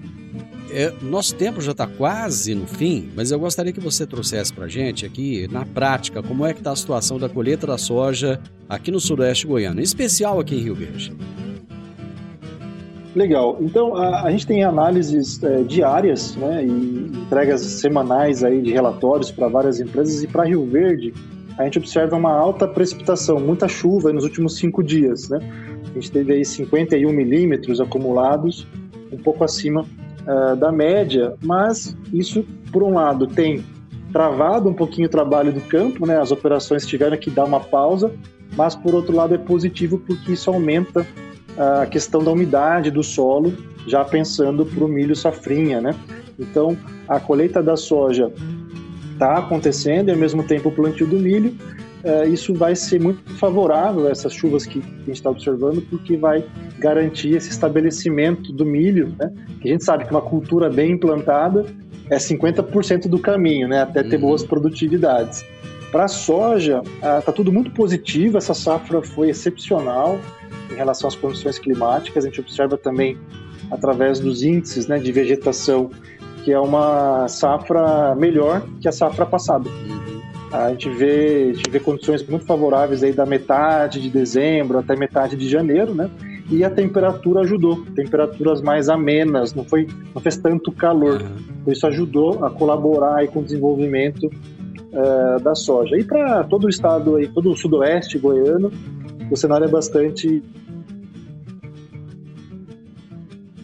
É, 0.74 0.94
nosso 1.02 1.36
tempo 1.36 1.62
já 1.62 1.72
está 1.72 1.86
quase 1.86 2.56
no 2.56 2.66
fim, 2.66 3.10
mas 3.16 3.32
eu 3.32 3.40
gostaria 3.40 3.72
que 3.72 3.80
você 3.80 4.06
trouxesse 4.06 4.54
para 4.54 4.68
gente 4.68 5.06
aqui, 5.06 5.48
na 5.52 5.66
prática, 5.66 6.24
como 6.24 6.46
é 6.46 6.54
que 6.54 6.60
está 6.60 6.72
a 6.72 6.76
situação 6.76 7.20
da 7.20 7.30
colheita 7.30 7.68
da 7.68 7.78
soja 7.78 8.40
aqui 8.68 8.92
no 8.92 9.00
sudoeste 9.00 9.48
goiano, 9.48 9.80
em 9.80 9.84
especial 9.84 10.40
aqui 10.40 10.56
em 10.56 10.60
Rio 10.60 10.76
Verde. 10.76 11.14
Legal. 13.16 13.58
Então, 13.60 13.96
a, 13.96 14.24
a 14.24 14.32
gente 14.32 14.48
tem 14.48 14.64
análises 14.64 15.44
é, 15.44 15.64
diárias 15.64 16.36
né, 16.38 16.66
e 16.66 16.70
entregas 16.70 17.62
semanais 17.62 18.44
aí 18.44 18.62
de 18.62 18.72
relatórios 18.72 19.30
para 19.30 19.48
várias 19.50 19.80
empresas 19.80 20.24
e 20.24 20.28
para 20.28 20.46
Rio 20.46 20.66
Verde 20.66 21.14
a 21.58 21.66
gente 21.66 21.78
observa 21.78 22.16
uma 22.16 22.32
alta 22.32 22.68
precipitação, 22.68 23.40
muita 23.40 23.68
chuva 23.68 24.12
nos 24.12 24.24
últimos 24.24 24.56
cinco 24.56 24.84
dias. 24.84 25.30
Né? 25.30 25.40
A 25.90 25.94
gente 25.94 26.12
teve 26.12 26.34
aí 26.34 26.46
51 26.46 27.12
milímetros 27.12 27.80
acumulados, 27.82 28.68
um 29.12 29.18
pouco 29.18 29.44
acima 29.44 29.86
uh, 30.28 30.56
da 30.56 30.72
média, 30.72 31.36
mas 31.44 31.96
isso, 32.14 32.46
por 32.72 32.84
um 32.84 32.94
lado, 32.94 33.28
tem 33.28 33.64
travado 34.12 34.70
um 34.70 34.74
pouquinho 34.74 35.08
o 35.08 35.12
trabalho 35.12 35.54
do 35.54 35.62
campo, 35.62 36.06
né? 36.06 36.20
as 36.20 36.32
operações 36.32 36.86
tiveram 36.86 37.18
que 37.18 37.30
dar 37.30 37.46
uma 37.46 37.60
pausa, 37.60 38.12
mas, 38.56 38.76
por 38.76 38.94
outro 38.94 39.16
lado, 39.16 39.34
é 39.34 39.38
positivo 39.38 39.98
porque 40.00 40.34
isso 40.34 40.50
aumenta 40.50 41.06
a 41.58 41.86
questão 41.86 42.24
da 42.24 42.32
umidade 42.32 42.92
do 42.92 43.04
solo, 43.04 43.54
já 43.88 44.04
pensando 44.04 44.66
para 44.66 44.84
o 44.84 44.88
milho 44.88 45.16
safrinha, 45.16 45.82
né? 45.82 45.96
Então, 46.38 46.78
a 47.08 47.20
colheita 47.20 47.62
da 47.62 47.76
soja 47.76 48.32
está 49.14 49.38
acontecendo 49.38 50.10
e, 50.10 50.12
ao 50.12 50.18
mesmo 50.18 50.44
tempo, 50.44 50.70
o 50.70 50.72
plantio 50.72 51.08
do 51.08 51.18
milho. 51.18 51.56
É, 52.04 52.28
isso 52.28 52.54
vai 52.54 52.76
ser 52.76 53.00
muito 53.00 53.22
favorável, 53.38 54.10
essas 54.10 54.34
chuvas 54.34 54.66
que 54.66 54.80
a 54.80 55.06
gente 55.06 55.12
está 55.12 55.30
observando, 55.30 55.82
porque 55.88 56.18
vai 56.18 56.44
garantir 56.82 57.36
esse 57.36 57.50
estabelecimento 57.50 58.52
do 58.52 58.66
milho, 58.66 59.16
né? 59.18 59.32
Que 59.62 59.70
a 59.70 59.72
gente 59.72 59.84
sabe 59.84 60.06
que 60.06 60.12
uma 60.12 60.22
cultura 60.22 60.70
bem 60.70 60.94
implantada 60.94 61.66
é 62.10 62.18
50% 62.18 63.08
do 63.08 63.20
caminho, 63.20 63.68
né? 63.68 63.84
Até 63.84 64.04
ter 64.04 64.16
uhum. 64.16 64.24
boas 64.24 64.44
produtividades. 64.44 65.46
Para 65.92 66.06
a 66.06 66.08
soja, 66.08 66.82
está 67.20 67.32
tudo 67.32 67.52
muito 67.52 67.72
positivo, 67.72 68.38
essa 68.38 68.54
safra 68.54 69.02
foi 69.02 69.30
excepcional 69.30 70.20
em 70.72 70.76
relação 70.76 71.08
às 71.08 71.16
condições 71.16 71.60
climáticas. 71.60 72.26
A 72.26 72.28
gente 72.28 72.40
observa 72.40 72.78
também 72.78 73.18
através 73.70 74.20
dos 74.20 74.42
índices 74.42 74.88
né, 74.88 74.98
de 74.98 75.12
vegetação 75.12 75.92
que 76.44 76.52
é 76.52 76.60
uma 76.60 77.28
safra 77.28 78.16
melhor 78.16 78.64
que 78.80 78.88
a 78.88 78.92
safra 78.92 79.26
passada. 79.26 79.70
Uhum. 79.70 80.22
A 80.52 80.70
gente 80.70 80.90
vê, 80.90 81.52
a 81.52 81.54
gente 81.54 81.70
vê 81.70 81.80
condições 81.80 82.26
muito 82.28 82.46
favoráveis 82.46 83.04
aí 83.04 83.14
da 83.14 83.26
metade 83.26 84.02
de 84.02 84.10
dezembro 84.10 84.80
até 84.80 84.96
metade 84.96 85.36
de 85.36 85.48
janeiro, 85.48 85.94
né? 85.94 86.10
E 86.52 86.64
a 86.66 86.70
temperatura 86.70 87.42
ajudou, 87.42 87.86
temperaturas 87.96 88.62
mais 88.62 88.90
amenas, 88.90 89.54
não 89.54 89.64
foi, 89.64 89.88
não 90.14 90.22
fez 90.22 90.36
tanto 90.38 90.72
calor. 90.72 91.22
Uhum. 91.22 91.72
Isso 91.72 91.88
ajudou 91.88 92.44
a 92.44 92.50
colaborar 92.50 93.18
aí 93.18 93.28
com 93.28 93.40
o 93.40 93.44
desenvolvimento 93.44 94.26
uh, 94.26 95.42
da 95.42 95.56
soja. 95.56 95.98
E 95.98 96.04
para 96.04 96.44
todo 96.44 96.66
o 96.66 96.70
estado 96.70 97.16
aí, 97.16 97.28
todo 97.28 97.50
o 97.50 97.56
sudoeste 97.56 98.20
goiano, 98.20 98.70
o 99.32 99.38
cenário 99.38 99.66
é 99.66 99.70
bastante 99.70 100.44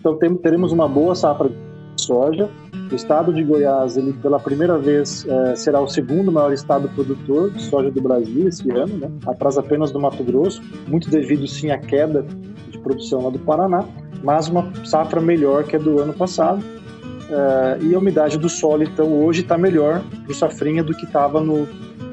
então 0.07 0.17
tem, 0.17 0.33
teremos 0.37 0.71
uma 0.71 0.87
boa 0.87 1.13
safra 1.13 1.49
de 1.49 2.01
soja. 2.01 2.49
O 2.89 2.95
estado 2.95 3.33
de 3.33 3.43
Goiás, 3.43 3.97
ele 3.97 4.13
pela 4.13 4.39
primeira 4.39 4.77
vez 4.77 5.27
é, 5.27 5.55
será 5.57 5.81
o 5.81 5.87
segundo 5.89 6.31
maior 6.31 6.53
estado 6.53 6.87
produtor 6.87 7.51
de 7.51 7.61
soja 7.63 7.91
do 7.91 8.01
Brasil 8.01 8.47
esse 8.47 8.71
ano, 8.71 8.95
né? 8.95 9.11
atrás 9.25 9.57
apenas 9.57 9.91
do 9.91 9.99
Mato 9.99 10.23
Grosso, 10.23 10.61
muito 10.87 11.09
devido 11.09 11.45
sim 11.45 11.69
à 11.71 11.77
queda 11.77 12.25
de 12.77 12.83
produção 12.83 13.23
lá 13.23 13.29
do 13.29 13.39
Paraná, 13.39 13.83
mas 14.23 14.47
uma 14.47 14.71
safra 14.85 15.19
melhor 15.19 15.63
que 15.63 15.75
a 15.75 15.79
do 15.79 15.99
ano 15.99 16.13
passado. 16.13 16.63
É, 17.29 17.83
e 17.83 17.93
a 17.93 17.99
umidade 17.99 18.37
do 18.37 18.47
solo, 18.47 18.83
então, 18.83 19.11
hoje 19.25 19.41
está 19.41 19.57
melhor 19.57 20.01
para 20.23 20.31
o 20.31 20.35
safrinha 20.35 20.81
do 20.81 20.93
que 20.93 21.05
estava 21.05 21.41
no, 21.41 21.67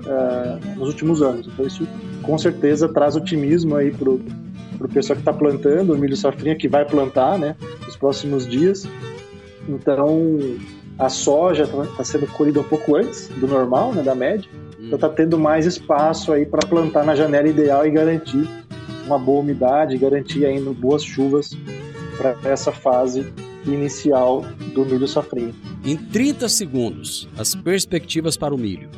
é, 0.07 0.75
nos 0.77 0.89
últimos 0.89 1.23
anos. 1.23 1.47
Então, 1.47 1.67
isso 1.67 1.87
com 2.23 2.37
certeza 2.37 2.89
traz 2.89 3.15
otimismo 3.15 3.77
aí 3.77 3.93
para 3.93 4.11
o 4.11 4.89
pessoal 4.93 5.15
que 5.15 5.21
está 5.23 5.33
plantando 5.33 5.93
o 5.93 5.99
milho 5.99 6.17
safrinha, 6.17 6.57
que 6.57 6.69
vai 6.69 6.85
plantar 6.85 7.39
né, 7.39 7.55
nos 7.87 7.97
próximos 7.97 8.47
dias. 8.47 8.89
Então, 9.69 10.39
a 10.99 11.09
soja 11.09 11.65
está 11.65 11.85
tá 11.97 12.05
sendo 12.05 12.27
colhida 12.27 12.61
um 12.61 12.65
pouco 12.65 12.97
antes 12.97 13.29
do 13.29 13.47
normal, 13.47 13.93
né, 13.93 14.03
da 14.03 14.15
média. 14.15 14.49
Então, 14.81 14.97
está 14.97 15.09
tendo 15.09 15.39
mais 15.39 15.65
espaço 15.65 16.33
aí 16.33 16.45
para 16.45 16.67
plantar 16.67 17.05
na 17.05 17.15
janela 17.15 17.49
ideal 17.49 17.87
e 17.87 17.91
garantir 17.91 18.49
uma 19.07 19.19
boa 19.19 19.41
umidade, 19.41 19.97
garantir 19.99 20.45
ainda 20.45 20.73
boas 20.73 21.03
chuvas 21.03 21.57
para 22.17 22.37
essa 22.51 22.73
fase 22.73 23.33
inicial 23.67 24.45
do 24.75 24.85
milho 24.85 25.09
safrinha. 25.09 25.55
Em 25.85 25.97
30 25.97 26.49
segundos, 26.49 27.29
as 27.37 27.55
perspectivas 27.55 28.37
para 28.37 28.55
o 28.55 28.59
milho. 28.59 28.89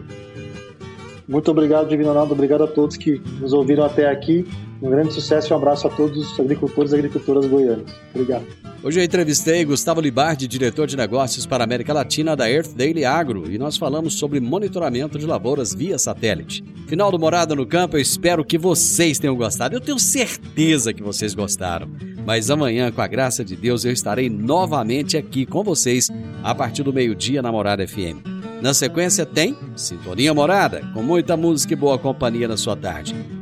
Muito 1.28 1.48
obrigado, 1.48 1.88
Divino 1.88 2.08
Ronaldo. 2.08 2.34
Obrigado 2.34 2.64
a 2.64 2.66
todos 2.66 2.96
que 2.96 3.22
nos 3.40 3.52
ouviram 3.52 3.84
até 3.84 4.10
aqui. 4.10 4.44
Um 4.82 4.88
grande 4.88 5.12
sucesso 5.12 5.52
e 5.52 5.54
um 5.54 5.56
abraço 5.56 5.86
a 5.86 5.90
todos 5.90 6.32
os 6.32 6.40
agricultores 6.40 6.92
e 6.92 6.94
agricultoras 6.94 7.46
goianos. 7.46 7.92
Obrigado. 8.14 8.46
Hoje 8.82 8.98
eu 8.98 9.04
entrevistei 9.04 9.62
Gustavo 9.62 10.00
Libardi, 10.00 10.48
diretor 10.48 10.86
de 10.86 10.96
negócios 10.96 11.44
para 11.44 11.62
a 11.62 11.66
América 11.66 11.92
Latina 11.92 12.34
da 12.34 12.50
Earth 12.50 12.72
Daily 12.74 13.04
Agro, 13.04 13.50
e 13.50 13.58
nós 13.58 13.76
falamos 13.76 14.14
sobre 14.14 14.40
monitoramento 14.40 15.18
de 15.18 15.26
lavouras 15.26 15.74
via 15.74 15.98
satélite. 15.98 16.64
Final 16.86 17.10
do 17.10 17.18
Morada 17.18 17.54
no 17.54 17.66
Campo, 17.66 17.98
eu 17.98 18.00
espero 18.00 18.42
que 18.42 18.56
vocês 18.56 19.18
tenham 19.18 19.36
gostado. 19.36 19.76
Eu 19.76 19.82
tenho 19.82 19.98
certeza 19.98 20.94
que 20.94 21.02
vocês 21.02 21.34
gostaram. 21.34 21.90
Mas 22.24 22.50
amanhã, 22.50 22.90
com 22.90 23.02
a 23.02 23.06
graça 23.06 23.44
de 23.44 23.54
Deus, 23.54 23.84
eu 23.84 23.92
estarei 23.92 24.30
novamente 24.30 25.16
aqui 25.16 25.44
com 25.44 25.62
vocês 25.62 26.08
a 26.42 26.54
partir 26.54 26.82
do 26.82 26.92
meio-dia 26.92 27.42
na 27.42 27.52
Morada 27.52 27.86
FM. 27.86 28.24
Na 28.62 28.72
sequência 28.72 29.26
tem 29.26 29.56
Sintonia 29.76 30.32
Morada, 30.32 30.82
com 30.94 31.02
muita 31.02 31.36
música 31.36 31.74
e 31.74 31.76
boa 31.76 31.98
companhia 31.98 32.48
na 32.48 32.56
sua 32.56 32.76
tarde. 32.76 33.14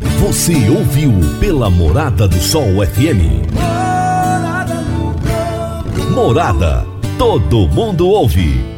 Você 0.00 0.68
ouviu 0.70 1.12
pela 1.40 1.68
Morada 1.68 2.28
do 2.28 2.38
Sol 2.40 2.86
FM. 2.86 3.46
Morada. 6.14 6.86
Todo 7.18 7.66
mundo 7.68 8.08
ouve. 8.08 8.77